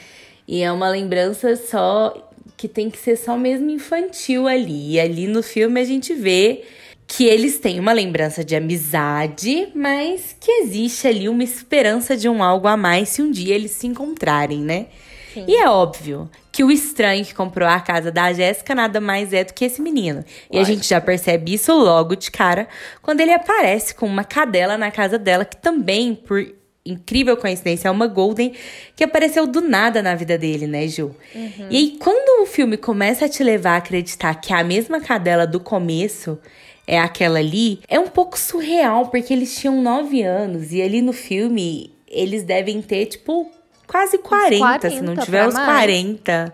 E 0.47 0.61
é 0.61 0.71
uma 0.71 0.87
lembrança 0.87 1.55
só 1.55 2.26
que 2.55 2.67
tem 2.67 2.89
que 2.89 2.97
ser 2.97 3.17
só 3.17 3.37
mesmo 3.37 3.69
infantil 3.69 4.47
ali. 4.47 4.93
E 4.93 4.99
ali 4.99 5.27
no 5.27 5.43
filme 5.43 5.79
a 5.81 5.83
gente 5.83 6.13
vê 6.13 6.63
que 7.07 7.25
eles 7.25 7.57
têm 7.57 7.79
uma 7.79 7.93
lembrança 7.93 8.43
de 8.43 8.55
amizade, 8.55 9.69
mas 9.73 10.35
que 10.39 10.51
existe 10.51 11.07
ali 11.07 11.29
uma 11.29 11.43
esperança 11.43 12.17
de 12.17 12.27
um 12.27 12.43
algo 12.43 12.67
a 12.67 12.75
mais 12.75 13.09
se 13.09 13.21
um 13.21 13.31
dia 13.31 13.55
eles 13.55 13.71
se 13.71 13.87
encontrarem, 13.87 14.59
né? 14.59 14.87
Sim. 15.33 15.45
E 15.47 15.55
é 15.55 15.69
óbvio 15.69 16.29
que 16.51 16.63
o 16.63 16.71
estranho 16.71 17.23
que 17.23 17.33
comprou 17.33 17.69
a 17.69 17.79
casa 17.79 18.11
da 18.11 18.33
Jéssica 18.33 18.73
nada 18.73 18.99
mais 18.99 19.31
é 19.31 19.43
do 19.43 19.53
que 19.53 19.63
esse 19.63 19.81
menino. 19.81 20.17
Lógico. 20.17 20.47
E 20.51 20.57
a 20.57 20.63
gente 20.63 20.87
já 20.87 20.99
percebe 20.99 21.53
isso 21.53 21.71
logo 21.71 22.15
de 22.15 22.31
cara 22.31 22.67
quando 23.01 23.21
ele 23.21 23.31
aparece 23.31 23.93
com 23.93 24.07
uma 24.07 24.23
cadela 24.23 24.77
na 24.77 24.89
casa 24.89 25.19
dela, 25.19 25.45
que 25.45 25.55
também, 25.55 26.15
por 26.15 26.43
incrível 26.91 27.37
coincidência, 27.37 27.87
é 27.87 27.91
uma 27.91 28.07
Golden 28.07 28.53
que 28.95 29.03
apareceu 29.03 29.45
do 29.45 29.61
nada 29.61 30.01
na 30.01 30.15
vida 30.15 30.37
dele, 30.37 30.67
né, 30.67 30.87
Ju? 30.87 31.15
Uhum. 31.35 31.67
E 31.69 31.77
aí, 31.77 31.97
quando 31.99 32.43
o 32.43 32.45
filme 32.45 32.77
começa 32.77 33.25
a 33.25 33.29
te 33.29 33.43
levar 33.43 33.73
a 33.73 33.77
acreditar 33.77 34.35
que 34.35 34.53
é 34.53 34.57
a 34.57 34.63
mesma 34.63 34.99
cadela 34.99 35.45
do 35.45 35.59
começo 35.59 36.39
é 36.87 36.97
aquela 36.97 37.39
ali, 37.39 37.81
é 37.89 37.99
um 37.99 38.07
pouco 38.07 38.39
surreal, 38.39 39.07
porque 39.07 39.33
eles 39.33 39.57
tinham 39.59 39.81
9 39.81 40.23
anos 40.23 40.71
e 40.71 40.81
ali 40.81 41.01
no 41.01 41.11
filme 41.11 41.93
eles 42.07 42.43
devem 42.43 42.81
ter, 42.81 43.07
tipo, 43.07 43.51
quase 43.85 44.17
40, 44.17 44.57
40 44.57 44.89
se 44.89 45.01
não 45.01 45.15
tiver 45.15 45.47
os 45.47 45.53
40. 45.53 46.53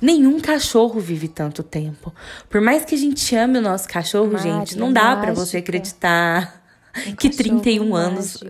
Nenhum 0.00 0.40
cachorro 0.40 0.98
vive 1.00 1.28
tanto 1.28 1.62
tempo. 1.62 2.12
Por 2.48 2.60
mais 2.60 2.84
que 2.84 2.94
a 2.94 2.98
gente 2.98 3.34
ame 3.34 3.58
o 3.58 3.62
nosso 3.62 3.88
cachorro, 3.88 4.32
Mari, 4.32 4.42
gente, 4.42 4.78
não 4.78 4.92
dá 4.92 5.16
para 5.16 5.32
você 5.32 5.58
acreditar 5.58 6.62
um 7.06 7.14
que 7.14 7.28
31 7.28 7.94
anos 7.94 8.42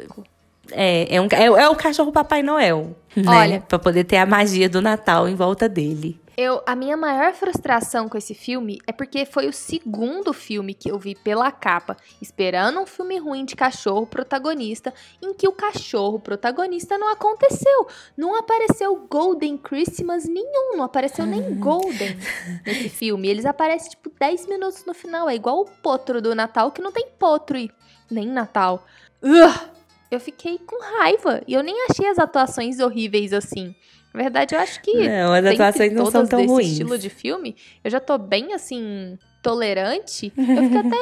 é, 0.73 1.15
é, 1.15 1.21
um, 1.21 1.29
é, 1.33 1.45
é, 1.45 1.69
o 1.69 1.77
cachorro 1.77 2.13
Papai 2.13 2.43
Noel, 2.43 2.97
né? 3.15 3.25
Olha, 3.27 3.61
pra 3.61 3.79
poder 3.79 4.05
ter 4.05 4.17
a 4.17 4.27
magia 4.27 4.69
do 4.69 4.81
Natal 4.81 5.29
em 5.29 5.35
volta 5.35 5.69
dele. 5.69 6.21
Eu, 6.37 6.63
a 6.67 6.77
minha 6.77 6.99
maior 6.99 7.33
frustração 7.33 8.11
com 8.11 8.19
esse 8.19 8.35
filme 8.35 8.79
é 8.87 8.93
porque 8.93 9.25
foi 9.25 9.49
o 9.49 9.53
segundo 9.55 10.35
filme 10.35 10.75
que 10.75 10.91
eu 10.91 10.99
vi 10.99 11.15
pela 11.15 11.51
capa, 11.51 11.97
esperando 12.21 12.79
um 12.79 12.85
filme 12.85 13.17
ruim 13.19 13.47
de 13.47 13.57
cachorro 13.57 14.07
protagonista, 14.07 14.93
em 15.23 15.33
que 15.33 15.49
o 15.49 15.53
cachorro 15.53 16.21
protagonista 16.21 16.99
não 16.99 17.09
aconteceu. 17.09 17.89
Não 18.15 18.35
apareceu 18.37 19.07
Golden 19.09 19.57
Christmas 19.57 20.27
nenhum, 20.29 20.77
não 20.77 20.85
apareceu 20.85 21.25
nem 21.25 21.55
Golden 21.55 22.19
nesse 22.67 22.91
filme. 22.91 23.29
Eles 23.29 23.47
aparecem 23.47 23.89
tipo 23.89 24.13
10 24.21 24.47
minutos 24.47 24.85
no 24.85 24.93
final, 24.93 25.31
é 25.31 25.35
igual 25.35 25.61
o 25.61 25.65
potro 25.65 26.21
do 26.21 26.35
Natal 26.35 26.71
que 26.71 26.83
não 26.83 26.93
tem 26.93 27.07
potro 27.19 27.57
e 27.57 27.71
nem 28.11 28.27
Natal. 28.27 28.85
Ugh! 29.23 29.76
Eu 30.11 30.21
fiquei 30.21 30.59
com 30.59 30.79
raiva 30.99 31.43
e 31.47 31.55
eu 31.55 31.63
nem 31.63 31.75
achei 31.91 32.07
as 32.09 32.19
atuações 32.19 32.79
horríveis 32.81 33.33
assim. 33.33 33.75
Na 34.15 34.23
verdade, 34.23 34.55
eu 34.55 34.61
acho 34.61 34.81
que. 34.81 34.93
Não, 35.09 35.33
as 35.33 35.45
atuações 35.45 35.93
não 35.93 36.11
são 36.11 36.27
tão 36.27 36.47
ruins. 36.47 36.69
estilo 36.73 36.97
de 36.99 37.11
filme, 37.11 37.55
eu 37.85 37.91
já 37.91 38.01
tô 38.01 38.17
bem 38.17 38.55
assim, 38.55 39.19
tolerante. 39.43 40.33
Eu 40.37 40.45
fico 40.65 40.79
até 40.79 40.97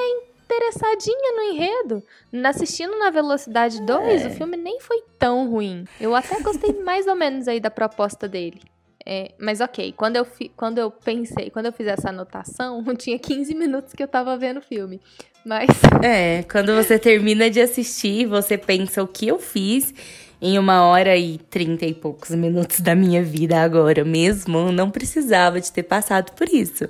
interessadinha 0.44 1.32
no 1.36 1.42
enredo. 1.52 2.02
Assistindo 2.44 2.98
na 2.98 3.10
velocidade 3.10 3.80
2, 3.82 4.22
É. 4.24 4.26
o 4.26 4.30
filme 4.30 4.56
nem 4.56 4.80
foi 4.80 5.02
tão 5.18 5.48
ruim. 5.50 5.84
Eu 6.00 6.14
até 6.14 6.40
gostei 6.40 6.72
mais 6.82 7.06
ou 7.06 7.14
menos 7.14 7.46
aí 7.48 7.60
da 7.60 7.70
proposta 7.70 8.26
dele. 8.28 8.60
É, 9.06 9.32
mas 9.38 9.60
ok, 9.60 9.92
quando 9.96 10.16
eu, 10.16 10.24
fi- 10.24 10.50
quando 10.56 10.78
eu 10.78 10.90
pensei, 10.90 11.50
quando 11.50 11.66
eu 11.66 11.72
fiz 11.72 11.86
essa 11.86 12.08
anotação, 12.08 12.82
tinha 12.96 13.18
15 13.18 13.54
minutos 13.54 13.92
que 13.92 14.02
eu 14.02 14.08
tava 14.08 14.36
vendo 14.36 14.58
o 14.58 14.62
filme. 14.62 15.00
Mas 15.44 15.68
É, 16.02 16.42
quando 16.44 16.74
você 16.74 16.98
termina 16.98 17.50
de 17.50 17.60
assistir, 17.60 18.26
você 18.26 18.56
pensa 18.56 19.02
o 19.02 19.06
que 19.08 19.28
eu 19.28 19.38
fiz 19.38 19.92
em 20.40 20.58
uma 20.58 20.84
hora 20.86 21.16
e 21.16 21.38
trinta 21.38 21.84
e 21.86 21.94
poucos 21.94 22.30
minutos 22.30 22.80
da 22.80 22.94
minha 22.94 23.22
vida 23.22 23.60
agora 23.60 24.04
mesmo. 24.04 24.72
Não 24.72 24.90
precisava 24.90 25.60
de 25.60 25.70
ter 25.70 25.82
passado 25.82 26.32
por 26.32 26.48
isso. 26.48 26.88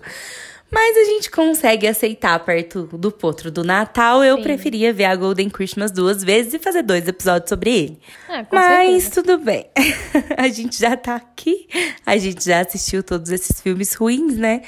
Mas 0.74 0.96
a 0.96 1.04
gente 1.04 1.30
consegue 1.30 1.86
aceitar 1.86 2.36
perto 2.40 2.88
do 2.92 3.12
potro 3.12 3.48
do 3.48 3.62
Natal. 3.62 4.24
Eu 4.24 4.38
Sim. 4.38 4.42
preferia 4.42 4.92
ver 4.92 5.04
a 5.04 5.14
Golden 5.14 5.48
Christmas 5.48 5.92
duas 5.92 6.24
vezes 6.24 6.52
e 6.54 6.58
fazer 6.58 6.82
dois 6.82 7.06
episódios 7.06 7.48
sobre 7.48 7.70
ele. 7.70 7.98
com 8.26 8.56
Mas 8.56 9.04
certeza. 9.04 9.22
tudo 9.22 9.38
bem. 9.38 9.66
a 10.36 10.48
gente 10.48 10.76
já 10.76 10.96
tá 10.96 11.14
aqui. 11.14 11.68
A 12.04 12.16
gente 12.16 12.44
já 12.44 12.60
assistiu 12.60 13.04
todos 13.04 13.30
esses 13.30 13.60
filmes 13.60 13.94
ruins, 13.94 14.36
né? 14.36 14.62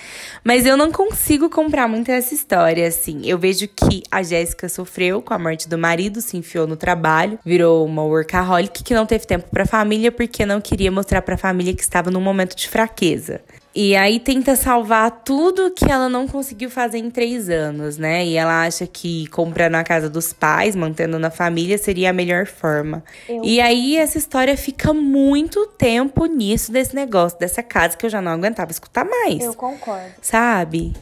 Mas 0.45 0.65
eu 0.65 0.77
não 0.77 0.93
consigo 0.93 1.51
comprar 1.51 1.89
muito 1.89 2.09
essa 2.09 2.33
história, 2.33 2.87
assim. 2.87 3.23
Eu 3.27 3.37
vejo 3.37 3.67
que 3.67 4.05
a 4.09 4.23
Jéssica 4.23 4.69
sofreu 4.69 5.21
com 5.21 5.35
a 5.35 5.39
morte 5.41 5.69
do 5.69 5.77
marido, 5.77 6.21
se 6.21 6.37
enfiou 6.37 6.69
no 6.69 6.77
trabalho, 6.77 7.37
virou 7.45 7.85
uma 7.85 8.05
workaholic 8.05 8.85
que 8.85 8.95
não 8.95 9.07
teve 9.07 9.27
tempo 9.27 9.49
pra 9.51 9.67
família 9.67 10.13
porque 10.13 10.47
não 10.47 10.61
queria 10.61 10.93
mostrar 10.93 11.21
pra 11.23 11.37
família 11.37 11.75
que 11.75 11.83
estava 11.83 12.13
num 12.13 12.21
momento 12.21 12.55
de 12.55 12.69
fraqueza. 12.69 13.41
E 13.79 13.95
aí 13.95 14.19
tenta 14.19 14.57
salvar 14.57 15.11
tudo 15.23 15.71
que 15.71 15.85
ela 15.85 16.09
não 16.09 16.27
conseguiu 16.27 16.71
fazer 16.71 16.97
em 16.97 17.11
três 17.11 17.51
anos, 17.51 17.99
né? 17.99 18.25
E 18.25 18.35
ela 18.35 18.63
acha 18.65 18.87
que 18.87 19.27
comprando 19.27 19.75
a 19.75 19.85
casa 19.85 20.09
dos 20.09 20.33
pais, 20.33 20.75
mantendo 20.75 21.19
na 21.19 21.31
família, 21.31 21.77
seria 21.77 22.09
a 22.09 22.13
melhor 22.15 22.47
forma. 22.47 23.05
Eu- 23.29 23.45
E 23.45 23.61
aí 23.61 23.99
essa 23.99 24.17
história 24.17 24.57
fica 24.57 24.95
muito 24.95 25.67
tempo 25.67 26.25
nisso, 26.25 26.73
desse 26.73 26.95
negócio, 26.95 27.39
dessa 27.39 27.63
casa 27.63 27.99
que 27.99 28.07
eu 28.07 28.11
já 28.11 28.23
não 28.23 28.33
aguentava 28.33 28.71
escutar 28.71 29.05
mais. 29.05 29.45
Eu 29.45 29.53
concordo. 29.53 30.07
Sabe? 30.23 30.95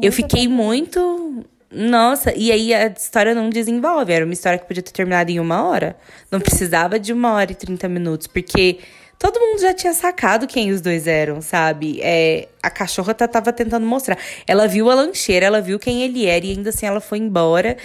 Eu 0.00 0.10
fiquei 0.10 0.44
tempo. 0.44 0.54
muito. 0.54 1.44
Nossa, 1.70 2.32
e 2.36 2.50
aí 2.52 2.72
a 2.72 2.86
história 2.86 3.34
não 3.34 3.50
desenvolve. 3.50 4.12
Era 4.12 4.24
uma 4.24 4.34
história 4.34 4.58
que 4.58 4.66
podia 4.66 4.82
ter 4.82 4.92
terminado 4.92 5.30
em 5.30 5.38
uma 5.40 5.64
hora. 5.64 5.96
Não 6.30 6.40
precisava 6.40 6.98
de 6.98 7.12
uma 7.12 7.32
hora 7.34 7.52
e 7.52 7.54
trinta 7.54 7.88
minutos, 7.88 8.26
porque 8.26 8.78
todo 9.22 9.38
mundo 9.38 9.60
já 9.60 9.72
tinha 9.72 9.94
sacado 9.94 10.48
quem 10.48 10.72
os 10.72 10.80
dois 10.80 11.06
eram, 11.06 11.40
sabe? 11.40 12.00
É, 12.02 12.48
a 12.60 12.68
cachorra 12.68 13.14
tava 13.14 13.52
tentando 13.52 13.86
mostrar. 13.86 14.18
Ela 14.48 14.66
viu 14.66 14.90
a 14.90 14.94
lancheira, 14.96 15.46
ela 15.46 15.60
viu 15.60 15.78
quem 15.78 16.02
ele 16.02 16.26
era, 16.26 16.44
e 16.44 16.50
ainda 16.50 16.70
assim 16.70 16.86
ela 16.86 17.00
foi 17.00 17.18
embora 17.18 17.76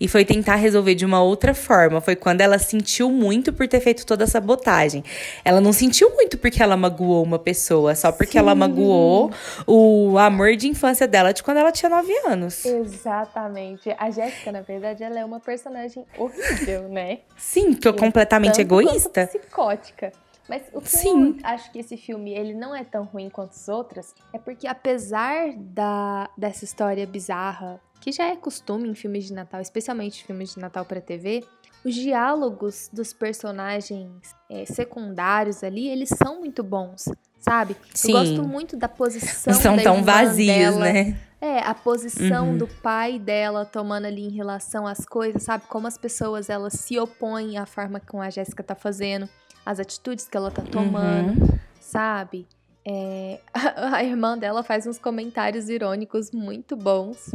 e 0.00 0.08
foi 0.08 0.24
tentar 0.24 0.54
resolver 0.54 0.94
de 0.94 1.04
uma 1.04 1.22
outra 1.22 1.52
forma. 1.52 2.00
Foi 2.00 2.16
quando 2.16 2.40
ela 2.40 2.58
sentiu 2.58 3.10
muito 3.10 3.52
por 3.52 3.68
ter 3.68 3.80
feito 3.80 4.06
toda 4.06 4.24
essa 4.24 4.32
sabotagem. 4.32 5.04
Ela 5.44 5.60
não 5.60 5.70
sentiu 5.70 6.08
muito 6.14 6.38
porque 6.38 6.62
ela 6.62 6.78
magoou 6.78 7.22
uma 7.22 7.38
pessoa, 7.38 7.94
só 7.94 8.10
porque 8.10 8.38
ela 8.38 8.54
magoou 8.54 9.30
o 9.66 10.16
amor 10.16 10.56
de 10.56 10.66
infância 10.66 11.06
dela 11.06 11.30
de 11.32 11.42
quando 11.42 11.58
ela 11.58 11.72
tinha 11.72 11.90
nove 11.90 12.12
anos. 12.26 12.64
Exatamente. 12.64 13.94
A 13.98 14.10
Jéssica, 14.10 14.50
na 14.50 14.62
verdade, 14.62 15.04
ela 15.04 15.20
é 15.20 15.24
uma 15.26 15.40
personagem 15.40 16.06
horrível, 16.16 16.88
né? 16.88 17.18
Sim, 17.36 17.74
que 17.74 17.86
eu 17.86 17.92
completamente 17.92 18.62
egoísta. 18.62 19.26
psicótica. 19.26 20.10
Mas 20.48 20.62
o 20.72 20.80
que 20.80 20.88
Sim. 20.88 21.30
eu 21.30 21.36
acho 21.42 21.70
que 21.72 21.78
esse 21.78 21.96
filme 21.96 22.32
ele 22.32 22.54
não 22.54 22.74
é 22.74 22.84
tão 22.84 23.04
ruim 23.04 23.28
quanto 23.28 23.52
os 23.52 23.68
outros 23.68 24.14
é 24.32 24.38
porque 24.38 24.66
apesar 24.68 25.52
da, 25.56 26.28
dessa 26.38 26.64
história 26.64 27.06
bizarra, 27.06 27.80
que 28.00 28.12
já 28.12 28.26
é 28.26 28.36
costume 28.36 28.88
em 28.88 28.94
filmes 28.94 29.24
de 29.24 29.32
Natal, 29.32 29.60
especialmente 29.60 30.24
filmes 30.24 30.54
de 30.54 30.60
Natal 30.60 30.84
para 30.84 31.00
TV, 31.00 31.44
os 31.84 31.94
diálogos 31.94 32.88
dos 32.92 33.12
personagens 33.12 34.10
é, 34.50 34.64
secundários 34.66 35.62
ali, 35.64 35.88
eles 35.88 36.08
são 36.10 36.38
muito 36.40 36.62
bons, 36.62 37.08
sabe? 37.40 37.76
Sim. 37.94 38.12
Eu 38.12 38.18
gosto 38.18 38.42
muito 38.48 38.76
da 38.76 38.88
posição 38.88 39.52
Não 39.52 39.60
são 39.60 39.76
da 39.76 39.82
tão 39.82 40.02
vazios, 40.04 40.46
dela. 40.46 40.78
né? 40.80 41.16
É, 41.40 41.58
a 41.60 41.74
posição 41.74 42.50
Uhum. 42.50 42.58
do 42.58 42.66
pai 42.66 43.18
dela 43.18 43.64
tomando 43.64 44.06
ali 44.06 44.26
em 44.26 44.30
relação 44.34 44.86
às 44.86 45.04
coisas, 45.04 45.42
sabe? 45.42 45.64
Como 45.68 45.86
as 45.86 45.98
pessoas 45.98 46.48
elas 46.50 46.72
se 46.72 46.98
opõem 46.98 47.58
à 47.58 47.66
forma 47.66 48.00
como 48.00 48.22
a 48.22 48.30
Jéssica 48.30 48.62
tá 48.64 48.74
fazendo, 48.74 49.28
as 49.66 49.80
atitudes 49.80 50.28
que 50.28 50.36
ela 50.36 50.50
tá 50.50 50.62
tomando, 50.62 51.42
Uhum. 51.42 51.58
sabe? 51.80 52.46
É, 52.88 53.40
a, 53.92 54.04
irmã 54.04 54.38
dela 54.38 54.62
faz 54.62 54.86
uns 54.86 54.96
comentários 54.98 55.68
irônicos 55.68 56.30
muito 56.30 56.76
bons. 56.76 57.32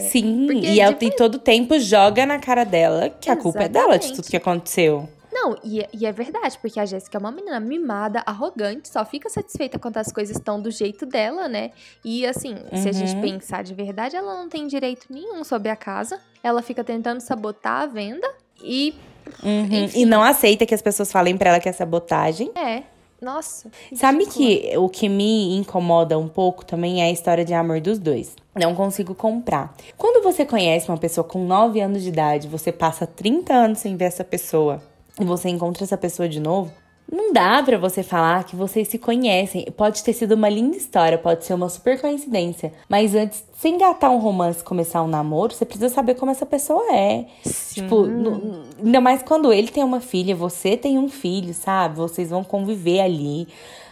Sim, 0.00 0.46
porque, 0.46 0.66
e 0.66 0.80
ela 0.80 0.94
tipo, 0.94 1.00
tem 1.00 1.10
todo 1.14 1.38
tempo 1.38 1.78
joga 1.78 2.24
na 2.26 2.38
cara 2.40 2.64
dela 2.64 3.08
que 3.10 3.30
a 3.30 3.36
culpa 3.36 3.64
é 3.64 3.68
dela 3.68 3.90
de 3.90 4.06
Exatamente. 4.06 4.16
tudo 4.16 4.30
que 4.30 4.36
aconteceu. 4.36 5.08
Não, 5.30 5.54
e, 5.62 5.80
é- 5.80 5.88
e 5.92 6.06
é 6.06 6.10
verdade, 6.12 6.58
porque 6.58 6.80
a 6.80 6.86
Jéssica 6.86 7.18
é 7.18 7.20
uma 7.20 7.30
menina 7.30 7.60
mimada, 7.60 8.22
arrogante, 8.24 8.88
só 8.88 9.04
fica 9.04 9.28
satisfeita 9.28 9.78
quando 9.78 9.98
as 9.98 10.10
coisas 10.10 10.34
estão 10.36 10.60
do 10.60 10.70
jeito 10.70 11.04
dela, 11.04 11.46
né? 11.46 11.72
E 12.02 12.26
assim, 12.26 12.56
se 12.74 12.88
a 12.88 12.92
gente 12.92 13.14
Uhum. 13.16 13.20
pensar 13.20 13.62
de 13.62 13.74
verdade, 13.74 14.16
ela 14.16 14.34
não 14.34 14.48
tem 14.48 14.66
direito 14.66 15.06
nenhum 15.10 15.44
sobre 15.44 15.68
a 15.68 15.76
casa. 15.76 16.18
Ela 16.42 16.62
fica 16.62 16.82
tentando 16.82 17.20
sabotar 17.20 17.82
a 17.82 17.86
venda 17.86 18.26
e 18.64 18.94
Uhum. 19.42 19.88
E 19.94 20.04
não 20.04 20.22
aceita 20.22 20.66
que 20.66 20.74
as 20.74 20.82
pessoas 20.82 21.10
falem 21.10 21.36
pra 21.36 21.50
ela 21.50 21.60
que 21.60 21.68
é 21.68 21.72
sabotagem. 21.72 22.50
é. 22.54 22.82
Nossa. 23.18 23.70
Sabe 23.94 24.24
ridícula. 24.24 24.46
que 24.46 24.76
o 24.76 24.88
que 24.90 25.08
me 25.08 25.56
incomoda 25.56 26.18
um 26.18 26.28
pouco 26.28 26.64
também 26.66 27.00
é 27.00 27.06
a 27.06 27.10
história 27.10 27.46
de 27.46 27.54
amor 27.54 27.80
dos 27.80 27.98
dois. 27.98 28.36
Não 28.54 28.74
consigo 28.74 29.14
comprar. 29.14 29.74
Quando 29.96 30.22
você 30.22 30.44
conhece 30.44 30.90
uma 30.90 30.98
pessoa 30.98 31.24
com 31.24 31.42
9 31.46 31.80
anos 31.80 32.02
de 32.02 32.10
idade, 32.10 32.46
você 32.46 32.70
passa 32.70 33.06
30 33.06 33.54
anos 33.54 33.78
sem 33.78 33.96
ver 33.96 34.04
essa 34.04 34.22
pessoa 34.22 34.82
e 35.18 35.24
você 35.24 35.48
encontra 35.48 35.82
essa 35.82 35.96
pessoa 35.96 36.28
de 36.28 36.38
novo, 36.38 36.70
não 37.10 37.32
dá 37.32 37.62
pra 37.62 37.78
você 37.78 38.02
falar 38.02 38.44
que 38.44 38.56
vocês 38.56 38.88
se 38.88 38.98
conhecem. 38.98 39.64
Pode 39.76 40.02
ter 40.02 40.12
sido 40.12 40.32
uma 40.32 40.48
linda 40.48 40.76
história, 40.76 41.16
pode 41.16 41.44
ser 41.44 41.54
uma 41.54 41.68
super 41.68 42.00
coincidência, 42.00 42.72
mas 42.88 43.14
antes, 43.14 43.44
sem 43.58 43.74
engatar 43.76 44.10
um 44.10 44.18
romance, 44.18 44.62
começar 44.62 45.02
um 45.02 45.08
namoro, 45.08 45.54
você 45.54 45.64
precisa 45.64 45.88
saber 45.88 46.14
como 46.14 46.30
essa 46.32 46.44
pessoa 46.44 46.92
é. 46.92 47.26
Tipo, 47.72 48.06
no- 48.06 48.64
ainda 48.84 49.00
mais 49.00 49.22
quando 49.22 49.52
ele 49.52 49.68
tem 49.68 49.84
uma 49.84 50.00
filha, 50.00 50.34
você 50.34 50.76
tem 50.76 50.98
um 50.98 51.08
filho, 51.08 51.54
sabe? 51.54 51.96
Vocês 51.96 52.30
vão 52.30 52.42
conviver 52.42 53.00
ali. 53.00 53.46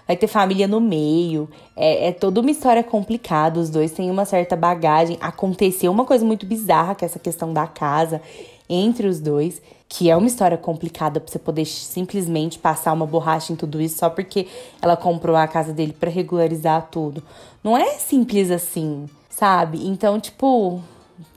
Vai 0.06 0.16
ter 0.18 0.26
família 0.26 0.68
no 0.68 0.82
meio. 0.82 1.48
É, 1.74 2.08
é 2.08 2.12
toda 2.12 2.40
uma 2.40 2.50
história 2.50 2.82
complicada. 2.82 3.58
Os 3.58 3.70
dois 3.70 3.90
têm 3.90 4.10
uma 4.10 4.26
certa 4.26 4.54
bagagem. 4.54 5.16
Aconteceu 5.18 5.90
uma 5.90 6.04
coisa 6.04 6.26
muito 6.26 6.44
bizarra, 6.44 6.94
que 6.94 7.04
é 7.04 7.06
essa 7.06 7.18
questão 7.18 7.54
da 7.54 7.66
casa 7.66 8.20
entre 8.68 9.06
os 9.06 9.20
dois. 9.20 9.60
Que 9.88 10.10
é 10.10 10.16
uma 10.16 10.26
história 10.26 10.58
complicada 10.58 11.20
pra 11.20 11.30
você 11.30 11.38
poder 11.38 11.64
simplesmente 11.66 12.58
passar 12.58 12.92
uma 12.92 13.06
borracha 13.06 13.52
em 13.52 13.56
tudo 13.56 13.80
isso 13.80 13.98
só 13.98 14.10
porque 14.10 14.48
ela 14.82 14.96
comprou 14.96 15.36
a 15.36 15.46
casa 15.46 15.72
dele 15.72 15.92
pra 15.92 16.10
regularizar 16.10 16.88
tudo. 16.90 17.22
Não 17.62 17.76
é 17.76 17.92
simples 17.98 18.50
assim, 18.50 19.08
sabe? 19.30 19.86
Então, 19.86 20.18
tipo, 20.18 20.82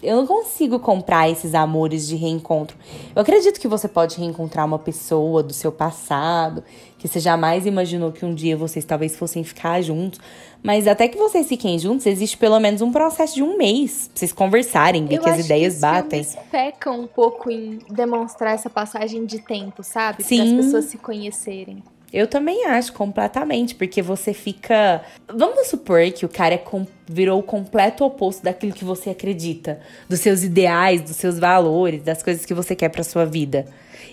eu 0.01 0.17
não 0.17 0.27
consigo 0.27 0.79
comprar 0.79 1.29
esses 1.29 1.53
amores 1.53 2.07
de 2.07 2.15
reencontro. 2.15 2.75
Eu 3.15 3.21
acredito 3.21 3.59
que 3.59 3.67
você 3.67 3.87
pode 3.87 4.17
reencontrar 4.17 4.65
uma 4.65 4.79
pessoa 4.79 5.43
do 5.43 5.53
seu 5.53 5.71
passado, 5.71 6.63
que 6.97 7.07
você 7.07 7.19
jamais 7.19 7.65
imaginou 7.65 8.11
que 8.11 8.25
um 8.25 8.33
dia 8.33 8.57
vocês 8.57 8.83
talvez 8.83 9.15
fossem 9.15 9.43
ficar 9.43 9.81
juntos. 9.81 10.19
Mas 10.63 10.87
até 10.87 11.07
que 11.07 11.17
vocês 11.17 11.47
fiquem 11.47 11.77
juntos, 11.77 12.05
existe 12.07 12.35
pelo 12.37 12.59
menos 12.59 12.81
um 12.81 12.91
processo 12.91 13.35
de 13.35 13.43
um 13.43 13.55
mês 13.57 14.07
pra 14.07 14.19
vocês 14.19 14.33
conversarem, 14.33 15.05
ver 15.05 15.19
que 15.19 15.29
as 15.29 15.45
ideias 15.45 15.75
os 15.75 15.81
batem. 15.81 16.25
pecam 16.51 17.01
um 17.01 17.07
pouco 17.07 17.51
em 17.51 17.79
demonstrar 17.89 18.55
essa 18.55 18.69
passagem 18.69 19.25
de 19.25 19.39
tempo, 19.39 19.83
sabe? 19.83 20.23
Para 20.23 20.23
as 20.23 20.27
Sim. 20.27 20.57
pessoas 20.57 20.85
se 20.85 20.97
conhecerem. 20.97 21.83
Eu 22.11 22.25
também 22.25 22.65
acho, 22.65 22.93
completamente, 22.93 23.75
porque 23.75 24.01
você 24.01 24.33
fica. 24.33 25.01
Vamos 25.27 25.67
supor 25.67 26.09
que 26.11 26.25
o 26.25 26.29
cara 26.29 26.55
é 26.55 26.57
com- 26.57 26.87
virou 27.05 27.37
o 27.37 27.43
completo 27.43 28.05
oposto 28.05 28.41
daquilo 28.43 28.71
que 28.71 28.85
você 28.85 29.09
acredita, 29.09 29.81
dos 30.07 30.21
seus 30.21 30.41
ideais, 30.41 31.01
dos 31.01 31.17
seus 31.17 31.37
valores, 31.37 32.01
das 32.01 32.23
coisas 32.23 32.45
que 32.45 32.53
você 32.53 32.73
quer 32.75 32.87
pra 32.89 33.03
sua 33.03 33.25
vida. 33.25 33.65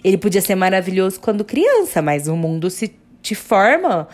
Ele 0.04 0.18
podia 0.18 0.40
ser 0.42 0.54
maravilhoso 0.54 1.18
quando 1.18 1.44
criança, 1.44 2.02
mas 2.02 2.28
o 2.28 2.36
mundo 2.36 2.68
se 2.70 2.94
te 3.22 3.34
forma 3.34 4.06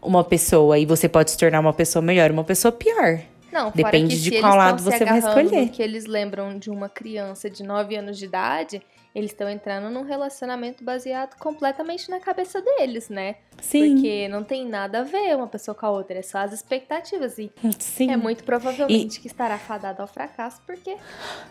uma 0.00 0.24
pessoa 0.24 0.78
e 0.78 0.86
você 0.86 1.08
pode 1.08 1.30
se 1.30 1.36
tornar 1.36 1.60
uma 1.60 1.72
pessoa 1.72 2.02
melhor, 2.02 2.30
uma 2.30 2.44
pessoa 2.44 2.72
pior. 2.72 3.20
Não, 3.52 3.70
Depende 3.70 4.20
de 4.20 4.40
qual 4.40 4.54
eles 4.54 4.64
lado 4.64 4.82
você 4.82 5.04
vai 5.04 5.18
escolher. 5.18 5.68
que 5.68 5.80
eles 5.80 6.06
lembram 6.06 6.58
de 6.58 6.70
uma 6.70 6.88
criança 6.88 7.48
de 7.48 7.62
9 7.62 7.94
anos 7.94 8.18
de 8.18 8.24
idade, 8.24 8.82
eles 9.14 9.30
estão 9.30 9.48
entrando 9.48 9.88
num 9.90 10.02
relacionamento 10.02 10.82
baseado 10.82 11.38
completamente 11.38 12.10
na 12.10 12.18
cabeça 12.18 12.60
deles, 12.60 13.08
né? 13.08 13.36
Sim. 13.60 13.94
Porque 13.94 14.28
não 14.28 14.42
tem 14.42 14.66
nada 14.66 15.00
a 15.00 15.02
ver 15.04 15.36
uma 15.36 15.46
pessoa 15.46 15.74
com 15.74 15.86
a 15.86 15.90
outra, 15.90 16.18
é 16.18 16.22
só 16.22 16.38
as 16.38 16.52
expectativas. 16.52 17.38
E 17.38 17.52
Sim. 17.78 18.10
é 18.10 18.16
muito 18.16 18.42
provavelmente 18.42 19.20
que 19.20 19.28
estará 19.28 19.56
fadado 19.56 20.02
ao 20.02 20.08
fracasso, 20.08 20.60
porque 20.66 20.96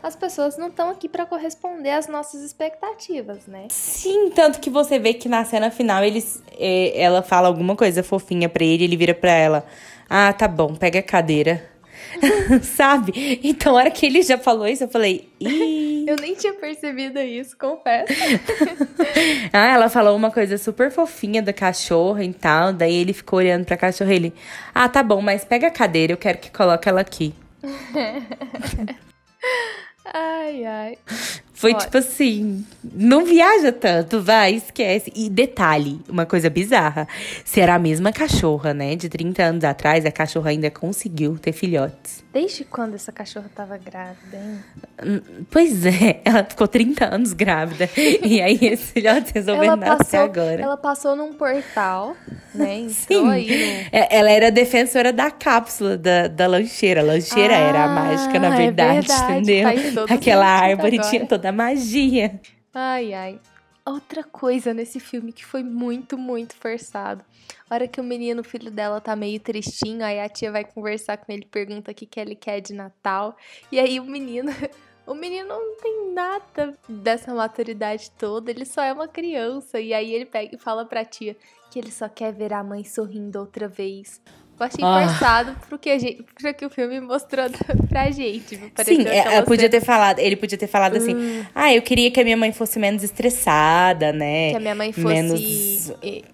as 0.02 0.16
pessoas 0.16 0.58
não 0.58 0.68
estão 0.68 0.90
aqui 0.90 1.08
para 1.08 1.26
corresponder 1.26 1.92
às 1.92 2.08
nossas 2.08 2.42
expectativas, 2.42 3.48
né? 3.48 3.68
Sim, 3.70 4.30
tanto 4.32 4.60
que 4.60 4.70
você 4.70 5.00
vê 5.00 5.14
que 5.14 5.30
na 5.30 5.46
cena 5.46 5.72
final 5.72 6.04
eles, 6.04 6.44
é, 6.58 7.00
ela 7.02 7.24
fala 7.24 7.48
alguma 7.48 7.76
coisa 7.78 8.04
fofinha 8.04 8.50
pra 8.50 8.66
ele, 8.66 8.84
ele 8.84 8.98
vira 8.98 9.14
pra 9.14 9.32
ela. 9.32 9.66
Ah, 10.10 10.34
tá 10.34 10.48
bom, 10.48 10.76
pega 10.76 11.00
a 11.00 11.04
cadeira. 11.04 11.73
Sabe? 12.64 13.40
Então, 13.44 13.74
a 13.74 13.82
hora 13.82 13.92
que 13.92 14.06
ele 14.06 14.22
já 14.22 14.38
falou 14.38 14.68
isso, 14.68 14.84
eu 14.84 14.90
falei. 14.90 15.30
Ih. 15.40 16.06
Eu 16.08 16.16
nem 16.18 16.36
tinha 16.36 16.54
percebido 16.54 17.20
isso, 17.20 17.58
confesso. 17.58 18.14
Ah, 19.52 19.68
ela 19.68 19.90
falou 19.90 20.16
uma 20.16 20.32
coisa 20.32 20.58
super 20.58 20.90
fofinha 20.90 21.42
da 21.42 21.54
cachorra 21.54 22.24
e 22.24 22.34
tal. 22.34 22.74
Daí 22.74 22.94
ele 22.94 23.14
ficou 23.14 23.40
olhando 23.40 23.66
pra 23.66 23.78
cachorra 23.78 24.12
e 24.12 24.16
ele. 24.16 24.34
Ah, 24.74 24.90
tá 24.90 25.04
bom, 25.04 25.22
mas 25.22 25.46
pega 25.46 25.68
a 25.68 25.72
cadeira, 25.72 26.14
eu 26.14 26.18
quero 26.18 26.40
que 26.40 26.50
coloque 26.52 26.90
ela 26.90 27.02
aqui. 27.02 27.34
Ai, 30.14 30.66
ai. 30.66 30.98
Foi 31.54 31.72
Olha. 31.72 31.80
tipo 31.82 31.98
assim, 31.98 32.66
não 32.94 33.24
viaja 33.26 33.72
tanto, 33.72 34.20
vai, 34.22 34.56
esquece. 34.56 35.12
E 35.16 35.30
detalhe, 35.30 36.00
uma 36.10 36.26
coisa 36.26 36.50
bizarra. 36.50 37.08
Se 37.46 37.62
era 37.62 37.76
a 37.76 37.80
mesma 37.80 38.12
cachorra, 38.12 38.74
né, 38.74 38.96
de 38.96 39.08
30 39.08 39.44
anos 39.44 39.64
atrás, 39.64 40.06
a 40.06 40.12
cachorra 40.12 40.50
ainda 40.50 40.70
conseguiu 40.72 41.38
ter 41.38 41.52
filhotes. 41.54 42.24
Desde 42.34 42.64
quando 42.64 42.96
essa 42.96 43.12
cachorra 43.12 43.46
tava 43.56 43.78
grávida, 43.78 44.36
hein? 44.36 44.60
Hum, 45.06 45.22
Pois 45.52 45.86
é, 45.86 46.20
ela 46.26 46.44
ficou 46.44 46.68
30 46.68 47.06
anos 47.14 47.32
grávida. 47.34 47.88
e 47.96 48.42
aí 48.42 48.58
esses 48.64 48.90
filhotes 48.90 49.32
resolveram 49.32 49.76
nascer 49.76 50.18
agora. 50.18 50.60
ela 50.60 50.76
passou 50.78 51.16
num 51.16 51.34
portal, 51.34 52.16
né? 52.56 52.80
Entrou 52.90 53.26
Sim. 53.26 53.30
aí 53.30 53.48
no... 53.48 53.98
É, 53.98 54.08
Ela 54.18 54.32
era 54.32 54.52
defensora 54.52 55.14
da 55.14 55.30
cápsula 55.30 55.96
da, 55.96 56.28
da 56.28 56.48
lancheira. 56.48 57.02
A 57.02 57.04
lancheira 57.04 57.54
era 57.54 57.80
a 57.82 57.84
Ah, 57.86 57.88
mágica, 57.88 58.40
na 58.40 58.54
é 58.56 58.58
verdade, 58.58 59.08
verdade, 59.08 59.34
entendeu? 59.52 60.06
Aquela 60.10 60.48
árvore 60.48 60.98
agora. 60.98 61.10
tinha 61.12 61.26
toda 61.28 61.43
a 61.50 61.52
magia. 61.52 62.40
Ai, 62.74 63.14
ai. 63.14 63.40
Outra 63.86 64.24
coisa 64.24 64.74
nesse 64.74 65.00
filme 65.00 65.34
que 65.34 65.44
foi 65.44 65.62
muito, 65.62 66.18
muito 66.18 66.56
forçado. 66.56 67.24
A 67.70 67.76
hora 67.76 67.88
que 67.88 68.00
o 68.00 68.04
menino, 68.04 68.44
filho 68.44 68.72
dela, 68.72 69.02
tá 69.02 69.16
meio 69.16 69.40
tristinho, 69.40 70.06
aí 70.06 70.22
a 70.22 70.30
tia 70.30 70.52
vai 70.52 70.64
conversar 70.64 71.18
com 71.18 71.32
ele, 71.32 71.46
pergunta 71.46 71.92
o 71.92 71.94
que, 71.94 72.06
que 72.06 72.20
ele 72.20 72.34
quer 72.34 72.62
de 72.62 72.74
Natal. 72.74 73.36
E 73.72 73.80
aí 73.80 74.00
o 74.00 74.06
menino. 74.06 74.52
O 75.06 75.14
menino 75.14 75.50
não 75.50 75.76
tem 75.76 76.14
nada 76.14 76.78
dessa 76.88 77.34
maturidade 77.34 78.10
toda, 78.12 78.50
ele 78.50 78.64
só 78.64 78.82
é 78.82 78.94
uma 78.94 79.06
criança. 79.06 79.78
E 79.78 79.94
aí 79.94 80.14
ele 80.14 80.26
pega 80.26 80.56
e 80.56 80.58
fala 80.58 80.86
pra 80.86 81.04
tia 81.04 81.36
que 81.70 81.78
ele 81.78 81.92
só 81.92 82.08
quer 82.08 82.32
ver 82.32 82.54
a 82.54 82.64
mãe 82.64 82.86
sorrindo 82.86 83.38
outra 83.38 83.68
vez. 83.68 84.22
Eu 84.60 84.66
achei 84.66 84.84
Ah. 84.84 85.08
forçado 85.10 85.56
pro 85.68 85.78
que, 85.80 85.90
a 85.90 85.98
gente, 86.00 86.24
pro 86.40 86.54
que 86.54 86.66
o 86.66 86.70
filme 86.70 87.00
mostrou 87.02 87.46
pra 87.90 88.10
gente. 88.12 88.60
Sim, 88.86 89.08
é, 89.08 89.18
ela 89.18 89.44
podia 89.44 89.68
ter 89.70 89.82
falado, 89.82 90.20
ele 90.20 90.36
podia 90.36 90.58
ter 90.58 90.68
falado 90.68 90.96
assim: 90.96 91.44
"Ah, 91.54 91.74
eu 91.74 91.82
queria 91.82 92.10
que 92.12 92.20
a 92.20 92.24
minha 92.24 92.38
mãe 92.38 92.52
fosse 92.54 92.80
menos 92.80 93.04
estressada, 93.04 94.14
né? 94.14 94.52
que 94.52 94.58
a 94.58 94.60
minha 94.60 94.76
mãe 94.76 94.92
fosse 94.94 95.08
menos 95.08 95.94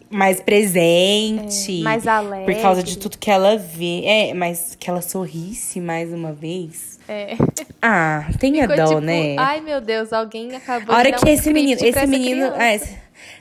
mais 0.10 0.42
presente, 0.42 1.82
mais 1.82 2.08
alegre. 2.08 2.54
por 2.54 2.62
causa 2.62 2.84
de 2.84 2.98
tudo 2.98 3.18
que 3.18 3.30
ela 3.32 3.58
vê. 3.58 4.04
É, 4.06 4.34
mas 4.34 4.76
que 4.80 4.90
ela 4.90 5.02
sorrisse 5.02 5.80
mais 5.80 6.12
uma 6.14 6.32
vez. 6.34 7.00
É. 7.08 7.36
Ah, 7.82 8.26
tenha 8.40 8.64
Ficou 8.70 8.78
dó, 8.78 8.88
tipo, 8.90 9.02
né? 9.02 9.36
Ai, 9.40 9.62
meu 9.62 9.82
Deus, 9.82 10.14
alguém 10.14 10.56
acabou 10.56 10.94
A 10.94 11.00
hora 11.00 11.12
de 11.12 11.18
que 11.18 11.26
um 11.26 11.34
esse 11.34 11.52
menino, 11.52 11.80
esse 11.84 12.06
menino, 12.06 12.46
é, 12.46 12.80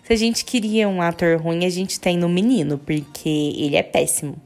se 0.03 0.13
a 0.13 0.17
gente 0.17 0.45
queria 0.45 0.89
um 0.89 1.03
ator 1.03 1.41
ruim, 1.41 1.65
a 1.65 1.71
gente 1.71 2.01
tem 2.01 2.17
no 2.17 2.29
menino, 2.29 2.79
porque 2.79 3.29
ele 3.57 3.77
é 3.77 3.83
péssimo. 3.83 4.37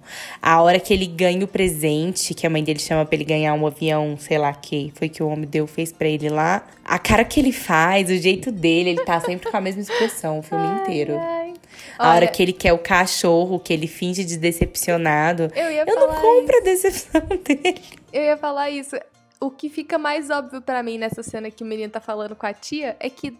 A 0.40 0.60
hora 0.60 0.80
que 0.80 0.92
ele 0.92 1.06
ganha 1.06 1.44
o 1.44 1.48
presente, 1.48 2.34
que 2.34 2.46
a 2.46 2.50
mãe 2.50 2.62
dele 2.64 2.78
chama 2.78 3.04
pra 3.04 3.14
ele 3.14 3.24
ganhar 3.24 3.54
um 3.54 3.66
avião, 3.66 4.16
sei 4.18 4.38
lá 4.38 4.52
que 4.52 4.92
foi 4.94 5.08
que 5.08 5.22
o 5.22 5.28
homem 5.28 5.48
deu, 5.48 5.66
fez 5.66 5.92
pra 5.92 6.08
ele 6.08 6.28
lá, 6.28 6.66
a 6.84 6.98
cara 6.98 7.24
que 7.24 7.38
ele 7.38 7.52
faz, 7.52 8.10
o 8.10 8.16
jeito 8.16 8.50
dele, 8.50 8.90
ele 8.90 9.04
tá 9.04 9.20
sempre 9.20 9.50
com 9.50 9.56
a 9.56 9.60
mesma 9.60 9.82
expressão 9.82 10.38
o 10.38 10.42
filme 10.42 10.66
inteiro. 10.80 11.16
Ai. 11.18 11.54
A 11.98 12.14
hora 12.14 12.26
que 12.26 12.42
ele 12.42 12.52
quer 12.52 12.72
o 12.72 12.78
cachorro, 12.78 13.58
que 13.60 13.72
ele 13.72 13.86
finge 13.86 14.24
de 14.24 14.36
decepcionado. 14.36 15.50
eu 15.54 15.70
ia 15.70 15.84
Eu 15.86 15.94
não 15.94 16.08
compro 16.14 16.58
a 16.58 16.60
decepção 16.60 17.20
dele. 17.44 17.80
isso. 17.80 17.92
Eu 18.12 18.22
ia 18.22 18.36
falar 18.36 18.70
isso. 18.70 18.96
O 19.40 19.50
que 19.50 19.68
fica 19.68 19.98
mais 19.98 20.30
óbvio 20.30 20.60
pra 20.60 20.82
mim 20.82 20.98
nessa 20.98 21.22
cena 21.22 21.50
que 21.50 21.62
o 21.62 21.66
menino 21.66 21.90
tá 21.90 22.00
falando 22.00 22.36
com 22.36 22.46
a 22.46 22.52
tia 22.52 22.96
é 23.00 23.10
que 23.10 23.36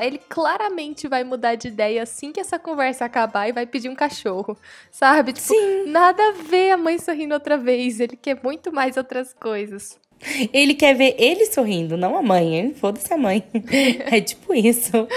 ele 0.00 0.18
claramente 0.18 1.08
vai 1.08 1.24
mudar 1.24 1.54
de 1.54 1.68
ideia 1.68 2.02
assim 2.02 2.32
que 2.32 2.40
essa 2.40 2.58
conversa 2.58 3.04
acabar 3.04 3.48
e 3.48 3.52
vai 3.52 3.66
pedir 3.66 3.88
um 3.88 3.94
cachorro, 3.94 4.56
sabe? 4.90 5.32
Tipo, 5.32 5.48
Sim. 5.48 5.86
nada 5.86 6.22
a 6.28 6.32
ver 6.32 6.72
a 6.72 6.76
mãe 6.76 6.98
sorrindo 6.98 7.34
outra 7.34 7.56
vez. 7.56 8.00
Ele 8.00 8.16
quer 8.16 8.40
muito 8.42 8.72
mais 8.72 8.96
outras 8.96 9.32
coisas. 9.32 9.98
Ele 10.52 10.74
quer 10.74 10.94
ver 10.94 11.14
ele 11.18 11.46
sorrindo, 11.46 11.96
não 11.96 12.16
a 12.16 12.22
mãe. 12.22 12.54
hein? 12.56 12.74
Foda-se 12.74 13.12
a 13.12 13.16
mãe. 13.16 13.42
É 14.10 14.20
tipo 14.20 14.52
isso. 14.54 15.08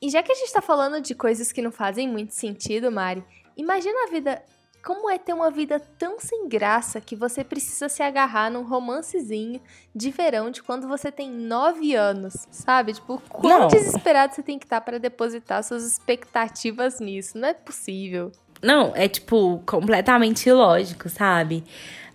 E 0.00 0.08
já 0.08 0.22
que 0.22 0.32
a 0.32 0.34
gente 0.34 0.52
tá 0.52 0.62
falando 0.62 1.00
de 1.00 1.14
coisas 1.14 1.50
que 1.52 1.60
não 1.60 1.72
fazem 1.72 2.08
muito 2.08 2.32
sentido, 2.32 2.90
Mari, 2.90 3.22
imagina 3.56 4.04
a 4.06 4.10
vida. 4.10 4.42
Como 4.82 5.10
é 5.10 5.18
ter 5.18 5.32
uma 5.32 5.50
vida 5.50 5.80
tão 5.98 6.18
sem 6.20 6.48
graça 6.48 7.00
que 7.00 7.16
você 7.16 7.42
precisa 7.44 7.88
se 7.88 8.02
agarrar 8.02 8.50
num 8.50 8.62
romancezinho 8.62 9.60
de 9.94 10.10
verão 10.10 10.50
de 10.50 10.62
quando 10.62 10.88
você 10.88 11.10
tem 11.10 11.30
9 11.30 11.94
anos, 11.94 12.46
sabe? 12.50 12.94
Tipo, 12.94 13.20
quão 13.28 13.60
Não. 13.60 13.68
desesperado 13.68 14.34
você 14.34 14.42
tem 14.42 14.58
que 14.58 14.64
estar 14.64 14.80
para 14.80 14.98
depositar 14.98 15.62
suas 15.62 15.84
expectativas 15.84 17.00
nisso. 17.00 17.36
Não 17.36 17.48
é 17.48 17.54
possível. 17.54 18.32
Não, 18.62 18.92
é 18.94 19.08
tipo 19.08 19.62
completamente 19.66 20.48
ilógico, 20.48 21.08
sabe? 21.08 21.64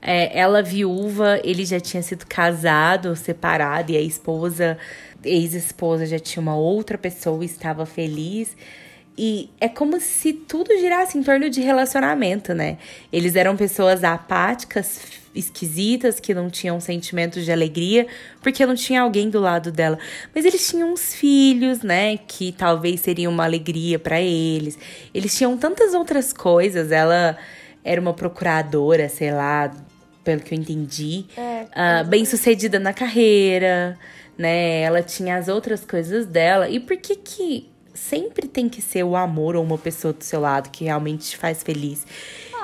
É, 0.01 0.37
ela 0.37 0.61
viúva, 0.61 1.39
ele 1.43 1.63
já 1.63 1.79
tinha 1.79 2.03
sido 2.03 2.25
casado, 2.25 3.15
separado, 3.15 3.91
e 3.91 3.97
a 3.97 4.01
esposa, 4.01 4.77
ex-esposa, 5.23 6.05
já 6.05 6.19
tinha 6.19 6.41
uma 6.41 6.55
outra 6.57 6.97
pessoa 6.97 7.41
e 7.41 7.45
estava 7.45 7.85
feliz. 7.85 8.55
E 9.17 9.49
é 9.61 9.69
como 9.69 9.99
se 9.99 10.33
tudo 10.33 10.75
girasse 10.79 11.17
em 11.17 11.23
torno 11.23 11.49
de 11.49 11.61
relacionamento, 11.61 12.53
né? 12.53 12.77
Eles 13.11 13.35
eram 13.35 13.55
pessoas 13.55 14.03
apáticas, 14.03 15.01
esquisitas, 15.35 16.19
que 16.19 16.33
não 16.33 16.49
tinham 16.49 16.79
sentimentos 16.79 17.45
de 17.45 17.51
alegria, 17.51 18.07
porque 18.41 18.65
não 18.65 18.73
tinha 18.75 19.01
alguém 19.01 19.29
do 19.29 19.39
lado 19.39 19.71
dela. 19.71 19.99
Mas 20.33 20.45
eles 20.45 20.67
tinham 20.67 20.93
uns 20.93 21.13
filhos, 21.13 21.81
né? 21.81 22.17
Que 22.17 22.51
talvez 22.51 23.01
seriam 23.01 23.31
uma 23.31 23.43
alegria 23.43 23.99
para 23.99 24.19
eles. 24.19 24.77
Eles 25.13 25.35
tinham 25.35 25.57
tantas 25.57 25.93
outras 25.93 26.33
coisas. 26.33 26.91
Ela 26.91 27.37
era 27.83 28.01
uma 28.01 28.13
procuradora, 28.13 29.09
sei 29.09 29.31
lá, 29.31 29.71
pelo 30.23 30.41
que 30.41 30.55
eu 30.55 30.57
entendi. 30.57 31.25
É, 31.37 31.65
Ah, 31.75 32.03
bem 32.03 32.25
sucedida 32.25 32.79
na 32.79 32.93
carreira, 32.93 33.97
né? 34.37 34.81
Ela 34.81 35.03
tinha 35.03 35.37
as 35.37 35.47
outras 35.47 35.85
coisas 35.85 36.25
dela. 36.25 36.69
E 36.69 36.79
por 36.79 36.97
que 36.97 37.15
que 37.15 37.72
sempre 37.93 38.47
tem 38.47 38.67
que 38.69 38.81
ser 38.81 39.03
o 39.03 39.15
amor 39.15 39.55
ou 39.55 39.63
uma 39.63 39.77
pessoa 39.77 40.13
do 40.13 40.23
seu 40.23 40.39
lado 40.39 40.69
que 40.69 40.85
realmente 40.85 41.29
te 41.31 41.37
faz 41.37 41.63
feliz? 41.63 42.05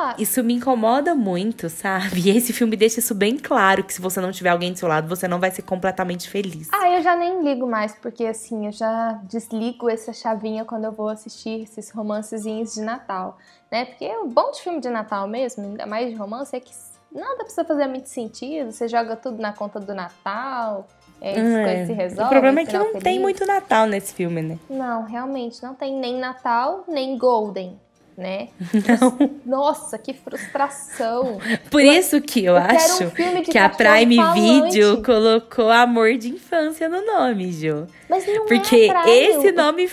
Ah, 0.01 0.15
Isso 0.17 0.43
me 0.43 0.53
incomoda 0.53 1.13
muito, 1.13 1.69
sabe? 1.69 2.21
E 2.29 2.29
esse 2.37 2.53
filme 2.53 2.75
deixa 2.77 2.99
isso 2.99 3.13
bem 3.13 3.37
claro, 3.37 3.83
que 3.83 3.93
se 3.93 4.01
você 4.01 4.21
não 4.21 4.31
tiver 4.31 4.49
alguém 4.49 4.71
do 4.71 4.79
seu 4.79 4.87
lado, 4.87 5.07
você 5.07 5.27
não 5.27 5.39
vai 5.39 5.51
ser 5.51 5.61
completamente 5.63 6.29
feliz. 6.29 6.69
Ah, 6.71 6.89
eu 6.89 7.01
já 7.01 7.15
nem 7.15 7.43
ligo 7.43 7.67
mais, 7.67 7.93
porque 7.95 8.25
assim, 8.25 8.65
eu 8.65 8.71
já 8.71 9.19
desligo 9.23 9.89
essa 9.89 10.13
chavinha 10.13 10.63
quando 10.65 10.85
eu 10.85 10.91
vou 10.91 11.09
assistir 11.09 11.63
esses 11.63 11.89
romancezinhos 11.91 12.73
de 12.73 12.81
Natal, 12.81 13.37
né? 13.71 13.85
Porque 13.85 14.07
o 14.17 14.27
bom 14.27 14.51
de 14.51 14.61
filme 14.61 14.79
de 14.79 14.89
Natal 14.89 15.27
mesmo, 15.27 15.63
ainda 15.63 15.85
mais 15.85 16.09
de 16.09 16.15
romance, 16.15 16.55
é 16.55 16.59
que 16.59 16.71
nada 17.11 17.37
precisa 17.37 17.65
fazer 17.65 17.87
muito 17.87 18.07
sentido, 18.07 18.71
você 18.71 18.87
joga 18.87 19.15
tudo 19.15 19.41
na 19.41 19.51
conta 19.51 19.79
do 19.79 19.93
Natal, 19.93 20.87
é, 21.21 21.31
as 21.31 21.37
É, 21.37 21.63
coisas 21.63 21.87
se 21.87 21.93
resolvem. 21.93 22.25
o 22.25 22.29
problema 22.29 22.59
é 22.61 22.65
que 22.65 22.77
não 22.77 22.91
tem 22.93 23.01
feliz. 23.01 23.21
muito 23.21 23.45
Natal 23.45 23.85
nesse 23.85 24.13
filme, 24.13 24.41
né? 24.41 24.57
Não, 24.69 25.03
realmente, 25.03 25.61
não 25.63 25.73
tem 25.75 25.93
nem 25.99 26.17
Natal, 26.19 26.83
nem 26.87 27.17
Golden, 27.17 27.79
né? 28.17 28.49
Nossa, 29.45 29.97
que 29.97 30.13
frustração. 30.13 31.39
Por 31.71 31.81
isso 31.81 32.21
que 32.21 32.43
eu, 32.45 32.53
eu 32.55 32.57
acho 32.57 33.05
um 33.05 33.43
que 33.43 33.57
a 33.57 33.69
Prime 33.69 34.15
falante. 34.17 34.39
Video 34.71 35.01
colocou 35.03 35.69
amor 35.69 36.15
de 36.17 36.29
infância 36.29 36.87
no 36.89 37.05
nome, 37.05 37.51
Ju. 37.51 37.87
Mas 38.09 38.25
não 38.27 38.45
Porque 38.45 38.75
é 38.91 38.93
Prime, 39.03 39.17
esse 39.17 39.49
o- 39.49 39.55
nome. 39.55 39.89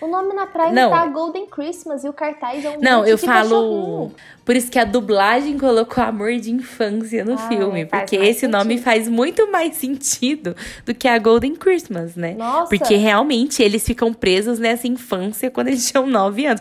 O 0.00 0.06
nome 0.06 0.34
na 0.34 0.46
Prime 0.46 0.72
Não. 0.72 0.90
tá 0.90 1.06
Golden 1.06 1.46
Christmas 1.46 2.02
e 2.04 2.08
o 2.08 2.12
cartaz 2.12 2.64
é 2.64 2.70
um 2.70 2.80
Não, 2.80 3.06
eu 3.06 3.16
falo. 3.18 4.10
Por 4.44 4.56
isso 4.56 4.68
que 4.72 4.78
a 4.78 4.84
dublagem 4.84 5.56
colocou 5.56 6.02
amor 6.02 6.34
de 6.34 6.50
infância 6.50 7.24
no 7.24 7.34
Ah, 7.34 7.48
filme. 7.48 7.86
porque 7.86 8.16
esse 8.16 8.48
nome 8.48 8.70
sentido. 8.70 8.84
faz 8.84 9.08
muito 9.08 9.48
mais 9.52 9.76
sentido 9.76 10.56
do 10.84 10.92
que 10.92 11.06
a 11.06 11.16
Golden 11.16 11.54
Christmas, 11.54 12.16
né? 12.16 12.34
Nossa. 12.34 12.68
Porque 12.68 12.96
realmente 12.96 13.62
eles 13.62 13.86
ficam 13.86 14.12
presos 14.12 14.58
nessa 14.58 14.88
infância 14.88 15.48
quando 15.48 15.68
eles 15.68 15.88
tinham 15.88 16.06
9 16.08 16.44
anos. 16.46 16.60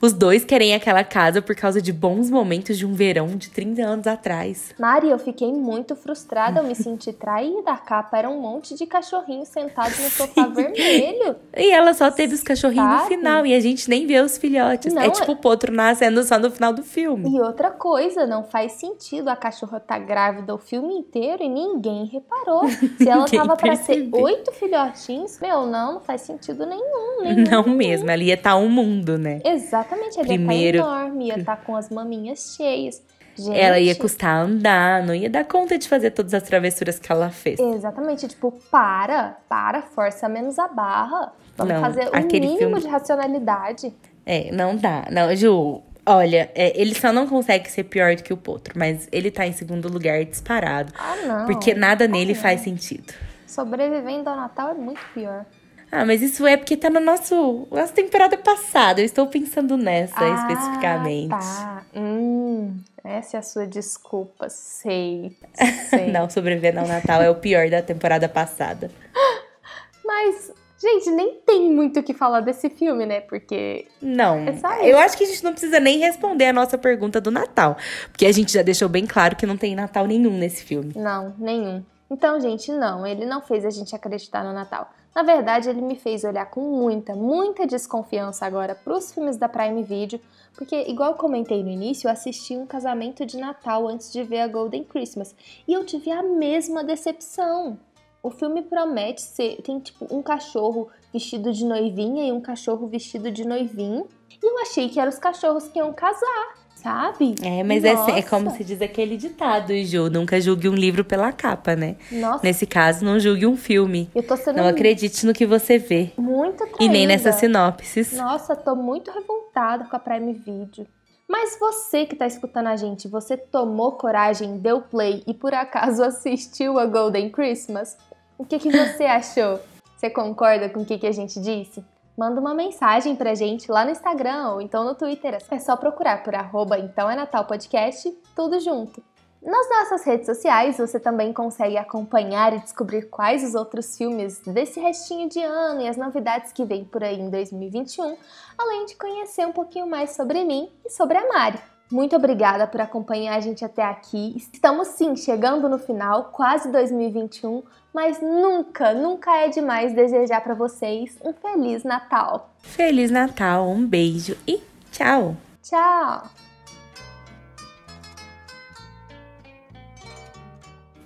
Os 0.00 0.12
dois 0.12 0.44
querem 0.44 0.74
aquela 0.74 1.04
casa 1.04 1.40
por 1.40 1.54
causa 1.54 1.80
de 1.80 1.92
bons 1.92 2.28
momentos 2.30 2.76
de 2.76 2.84
um 2.84 2.94
verão 2.94 3.28
de 3.36 3.48
30 3.50 3.80
anos 3.82 4.06
atrás. 4.08 4.74
Mari, 4.78 5.08
eu 5.10 5.18
fiquei 5.18 5.52
muito 5.52 5.94
frustrada, 5.94 6.58
eu 6.60 6.64
me 6.64 6.74
senti 6.74 7.12
traída. 7.12 7.70
A 7.70 7.76
capa 7.76 8.18
era 8.18 8.28
um 8.28 8.40
monte 8.40 8.74
de 8.74 8.86
cachorrinho 8.86 9.46
sentado 9.46 9.90
no 10.02 10.10
sofá 10.10 10.46
vermelho. 10.50 11.36
E 11.56 11.70
ela 11.70 11.94
só 11.94 12.10
teve 12.10 12.34
os 12.34 12.42
cachorrinhos 12.42 12.59
no 12.68 12.74
Sabe? 12.74 13.08
final 13.08 13.46
e 13.46 13.54
a 13.54 13.60
gente 13.60 13.88
nem 13.88 14.06
vê 14.06 14.20
os 14.20 14.36
filhotes. 14.38 14.92
Não, 14.92 15.02
é 15.02 15.10
tipo 15.10 15.32
o 15.32 15.36
potro 15.36 15.72
nascendo 15.72 16.22
só 16.22 16.38
no 16.38 16.50
final 16.50 16.72
do 16.72 16.82
filme. 16.82 17.28
E 17.34 17.40
outra 17.40 17.70
coisa, 17.70 18.26
não 18.26 18.44
faz 18.44 18.72
sentido 18.72 19.28
a 19.28 19.36
cachorra 19.36 19.80
tá 19.80 19.98
grávida 19.98 20.54
o 20.54 20.58
filme 20.58 20.94
inteiro 20.94 21.42
e 21.42 21.48
ninguém 21.48 22.06
reparou. 22.06 22.68
Se 22.68 23.08
ela 23.08 23.24
Ninguém 23.24 23.40
tava 23.40 23.56
pra 23.56 23.76
ser 23.76 24.08
oito 24.12 24.52
filhotinhos, 24.52 25.38
meu, 25.40 25.66
não, 25.66 25.94
não 25.94 26.00
faz 26.00 26.22
sentido 26.22 26.66
nenhum, 26.66 27.22
nenhum. 27.24 27.44
Não 27.50 27.64
mesmo, 27.64 28.10
ali 28.10 28.26
ia 28.26 28.34
estar 28.34 28.56
um 28.56 28.68
mundo, 28.68 29.18
né? 29.18 29.40
Exatamente, 29.44 30.18
Primeiro- 30.20 30.78
ia 30.78 30.82
tá 30.84 30.88
enorme, 30.90 31.26
ia 31.28 31.38
estar 31.38 31.56
com 31.64 31.76
as 31.76 31.88
maminhas 31.90 32.54
cheias. 32.56 33.02
Gente, 33.36 33.58
Ela 33.58 33.78
ia 33.78 33.94
custar 33.94 34.44
andar, 34.44 35.02
não 35.06 35.14
ia 35.14 35.30
dar 35.30 35.44
conta 35.44 35.78
de 35.78 35.88
fazer 35.88 36.10
todas 36.10 36.34
as 36.34 36.42
travessuras 36.42 36.98
que 36.98 37.10
ela 37.10 37.30
fez. 37.30 37.58
Exatamente, 37.58 38.28
tipo, 38.28 38.52
para, 38.70 39.38
para, 39.48 39.80
força 39.82 40.28
menos 40.28 40.58
a 40.58 40.68
barra. 40.68 41.32
Vamos 41.60 41.74
Não, 41.74 41.80
fazer 41.80 42.08
o 42.08 42.16
mínimo 42.26 42.58
filme- 42.58 42.80
de 42.80 42.88
racionalidade. 42.88 43.94
É, 44.26 44.50
não 44.52 44.76
dá. 44.76 45.06
Não, 45.10 45.34
Ju, 45.36 45.82
olha, 46.06 46.50
é, 46.54 46.80
ele 46.80 46.94
só 46.94 47.12
não 47.12 47.26
consegue 47.26 47.70
ser 47.70 47.84
pior 47.84 48.14
do 48.16 48.22
que 48.22 48.32
o 48.32 48.36
Potro, 48.36 48.74
mas 48.78 49.08
ele 49.12 49.30
tá 49.30 49.46
em 49.46 49.52
segundo 49.52 49.88
lugar 49.92 50.24
disparado. 50.24 50.92
Ah, 50.98 51.16
não. 51.26 51.46
Porque 51.46 51.74
nada 51.74 52.06
nele 52.08 52.34
não. 52.34 52.40
faz 52.40 52.60
sentido. 52.62 53.12
Sobrevivendo 53.46 54.28
ao 54.30 54.36
Natal 54.36 54.70
é 54.70 54.74
muito 54.74 55.00
pior. 55.12 55.44
Ah, 55.92 56.04
mas 56.04 56.22
isso 56.22 56.46
é 56.46 56.56
porque 56.56 56.76
tá 56.76 56.88
no 56.88 57.00
nosso. 57.00 57.66
Nossa 57.68 57.92
temporada 57.92 58.36
passada. 58.38 59.00
Eu 59.00 59.04
estou 59.04 59.26
pensando 59.26 59.76
nessa 59.76 60.14
Ah, 60.16 60.34
especificamente. 60.34 61.30
Tá. 61.30 61.82
Hum, 61.96 62.76
essa 63.02 63.36
é 63.36 63.40
a 63.40 63.42
sua 63.42 63.66
desculpa. 63.66 64.48
Sei. 64.48 65.36
sei. 65.90 66.12
Não, 66.12 66.30
sobreviver 66.30 66.78
ao 66.78 66.86
Natal 66.86 67.20
é 67.20 67.28
o 67.28 67.34
pior 67.34 67.68
da 67.68 67.82
temporada 67.82 68.28
passada. 68.28 68.88
Mas, 70.04 70.52
gente, 70.80 71.10
nem 71.10 71.34
tem 71.46 71.70
muito 71.70 72.00
o 72.00 72.02
que 72.02 72.14
falar 72.14 72.40
desse 72.40 72.70
filme, 72.70 73.04
né? 73.04 73.20
Porque. 73.20 73.86
Não. 74.00 74.38
É 74.38 74.56
só 74.56 74.72
eu 74.82 74.98
acho 74.98 75.16
que 75.16 75.24
a 75.24 75.26
gente 75.26 75.44
não 75.44 75.52
precisa 75.52 75.78
nem 75.78 75.98
responder 75.98 76.46
a 76.46 76.52
nossa 76.52 76.78
pergunta 76.78 77.20
do 77.20 77.30
Natal. 77.30 77.76
Porque 78.10 78.26
a 78.26 78.32
gente 78.32 78.52
já 78.52 78.62
deixou 78.62 78.88
bem 78.88 79.06
claro 79.06 79.36
que 79.36 79.46
não 79.46 79.56
tem 79.56 79.74
Natal 79.74 80.06
nenhum 80.06 80.36
nesse 80.36 80.64
filme. 80.64 80.92
Não, 80.96 81.34
nenhum. 81.38 81.84
Então, 82.10 82.40
gente, 82.40 82.72
não, 82.72 83.06
ele 83.06 83.24
não 83.24 83.40
fez 83.40 83.64
a 83.64 83.70
gente 83.70 83.94
acreditar 83.94 84.42
no 84.42 84.52
Natal. 84.52 84.90
Na 85.14 85.22
verdade, 85.22 85.68
ele 85.68 85.80
me 85.80 85.96
fez 85.96 86.24
olhar 86.24 86.46
com 86.46 86.60
muita, 86.60 87.14
muita 87.14 87.66
desconfiança 87.66 88.46
agora 88.46 88.74
pros 88.74 89.12
filmes 89.12 89.36
da 89.36 89.48
Prime 89.48 89.82
Video, 89.82 90.20
porque, 90.54 90.84
igual 90.88 91.10
eu 91.12 91.16
comentei 91.16 91.62
no 91.62 91.70
início, 91.70 92.06
eu 92.06 92.12
assisti 92.12 92.56
um 92.56 92.66
casamento 92.66 93.24
de 93.24 93.36
Natal 93.36 93.86
antes 93.88 94.12
de 94.12 94.22
ver 94.22 94.40
a 94.40 94.48
Golden 94.48 94.84
Christmas 94.84 95.34
e 95.66 95.72
eu 95.72 95.84
tive 95.84 96.10
a 96.10 96.22
mesma 96.22 96.84
decepção. 96.84 97.78
O 98.22 98.30
filme 98.30 98.62
promete 98.62 99.22
ser. 99.22 99.56
Tem 99.62 99.78
tipo 99.80 100.06
um 100.14 100.22
cachorro 100.22 100.88
vestido 101.12 101.52
de 101.52 101.64
noivinha 101.64 102.26
e 102.28 102.32
um 102.32 102.40
cachorro 102.40 102.86
vestido 102.86 103.30
de 103.30 103.46
noivinho. 103.46 104.06
E 104.42 104.46
eu 104.46 104.58
achei 104.60 104.88
que 104.88 104.98
eram 105.00 105.08
os 105.10 105.18
cachorros 105.18 105.68
que 105.68 105.78
iam 105.78 105.92
casar, 105.92 106.54
sabe? 106.74 107.34
É, 107.42 107.62
mas 107.62 107.84
é, 107.84 107.92
assim- 107.92 108.12
é 108.12 108.22
como 108.22 108.50
se 108.50 108.62
diz 108.64 108.80
aquele 108.80 109.16
ditado, 109.16 109.74
Ju. 109.84 110.08
Nunca 110.10 110.40
julgue 110.40 110.68
um 110.68 110.74
livro 110.74 111.04
pela 111.04 111.30
capa, 111.32 111.74
né? 111.76 111.96
Nossa, 112.12 112.40
Nesse 112.46 112.66
caso, 112.66 113.04
não 113.04 113.18
julgue 113.18 113.46
um 113.46 113.56
filme. 113.56 114.08
eu 114.14 114.22
tô 114.22 114.36
sendo 114.36 114.56
Não 114.56 114.68
acredite 114.68 115.26
no 115.26 115.32
que 115.34 115.44
você 115.46 115.78
vê. 115.78 116.12
muito 116.16 116.58
traída. 116.58 116.76
E 116.84 116.88
nem 116.88 117.06
nessas 117.06 117.34
sinopses. 117.36 118.12
Nossa, 118.12 118.54
tô 118.56 118.74
muito 118.74 119.10
revoltada 119.10 119.84
com 119.84 119.96
a 119.96 119.98
Prime 119.98 120.32
Video. 120.32 120.86
Mas 121.30 121.56
você 121.60 122.04
que 122.04 122.16
tá 122.16 122.26
escutando 122.26 122.66
a 122.66 122.74
gente, 122.74 123.06
você 123.06 123.36
tomou 123.36 123.92
coragem, 123.92 124.58
deu 124.58 124.82
play 124.82 125.22
e 125.28 125.32
por 125.32 125.54
acaso 125.54 126.02
assistiu 126.02 126.76
a 126.76 126.86
Golden 126.86 127.30
Christmas? 127.30 127.96
O 128.36 128.44
que, 128.44 128.58
que 128.58 128.68
você 128.68 129.04
achou? 129.04 129.60
Você 129.96 130.10
concorda 130.10 130.68
com 130.68 130.80
o 130.80 130.84
que, 130.84 130.98
que 130.98 131.06
a 131.06 131.12
gente 131.12 131.40
disse? 131.40 131.84
Manda 132.18 132.40
uma 132.40 132.52
mensagem 132.52 133.14
pra 133.14 133.36
gente 133.36 133.70
lá 133.70 133.84
no 133.84 133.92
Instagram 133.92 134.54
ou 134.54 134.60
então 134.60 134.82
no 134.82 134.96
Twitter. 134.96 135.38
É 135.48 135.58
só 135.60 135.76
procurar 135.76 136.24
por 136.24 136.34
arroba 136.34 136.80
então 136.80 137.08
é 137.08 137.14
Natal 137.14 137.44
Podcast, 137.44 138.10
tudo 138.34 138.58
junto. 138.58 139.00
Nas 139.42 139.68
nossas 139.70 140.04
redes 140.04 140.26
sociais 140.26 140.76
você 140.76 141.00
também 141.00 141.32
consegue 141.32 141.78
acompanhar 141.78 142.52
e 142.52 142.60
descobrir 142.60 143.08
quais 143.08 143.42
os 143.42 143.54
outros 143.54 143.96
filmes 143.96 144.38
desse 144.40 144.78
restinho 144.78 145.30
de 145.30 145.40
ano 145.42 145.80
e 145.80 145.88
as 145.88 145.96
novidades 145.96 146.52
que 146.52 146.64
vem 146.64 146.84
por 146.84 147.02
aí 147.02 147.18
em 147.18 147.30
2021, 147.30 148.16
além 148.58 148.84
de 148.84 148.96
conhecer 148.96 149.46
um 149.46 149.52
pouquinho 149.52 149.86
mais 149.86 150.10
sobre 150.10 150.44
mim 150.44 150.68
e 150.84 150.90
sobre 150.90 151.16
a 151.16 151.26
Mari. 151.26 151.58
Muito 151.90 152.14
obrigada 152.14 152.66
por 152.66 152.80
acompanhar 152.80 153.36
a 153.36 153.40
gente 153.40 153.64
até 153.64 153.82
aqui. 153.82 154.36
Estamos 154.36 154.88
sim 154.88 155.16
chegando 155.16 155.68
no 155.68 155.78
final, 155.78 156.24
quase 156.32 156.70
2021, 156.70 157.64
mas 157.92 158.20
nunca, 158.20 158.94
nunca 158.94 159.34
é 159.38 159.48
demais 159.48 159.92
desejar 159.92 160.42
para 160.42 160.54
vocês 160.54 161.16
um 161.24 161.32
feliz 161.32 161.82
Natal. 161.82 162.50
Feliz 162.60 163.10
Natal, 163.10 163.68
um 163.68 163.84
beijo 163.84 164.36
e 164.46 164.62
tchau! 164.92 165.34
Tchau! 165.62 166.49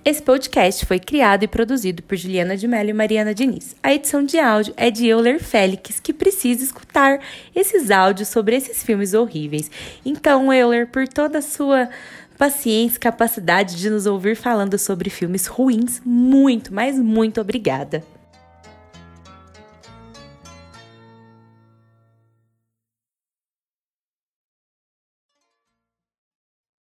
Esse 0.07 0.21
podcast 0.21 0.85
foi 0.85 0.99
criado 0.99 1.41
e 1.41 1.47
produzido 1.47 2.03
por 2.03 2.15
Juliana 2.15 2.55
de 2.55 2.67
Mello 2.67 2.91
e 2.91 2.93
Mariana 2.93 3.33
Diniz. 3.33 3.75
A 3.81 3.91
edição 3.91 4.23
de 4.23 4.37
áudio 4.37 4.71
é 4.77 4.91
de 4.91 5.07
Euler 5.07 5.43
Félix, 5.43 5.99
que 5.99 6.13
precisa 6.13 6.63
escutar 6.63 7.19
esses 7.55 7.89
áudios 7.89 8.27
sobre 8.27 8.55
esses 8.55 8.83
filmes 8.83 9.15
horríveis. 9.15 9.71
Então, 10.05 10.53
Euler, 10.53 10.85
por 10.85 11.07
toda 11.07 11.39
a 11.39 11.41
sua 11.41 11.89
paciência 12.37 12.97
e 12.97 12.99
capacidade 12.99 13.77
de 13.77 13.89
nos 13.89 14.05
ouvir 14.05 14.35
falando 14.35 14.77
sobre 14.77 15.09
filmes 15.09 15.47
ruins, 15.47 15.99
muito, 16.05 16.71
mas 16.71 16.99
muito 16.99 17.41
obrigada. 17.41 18.03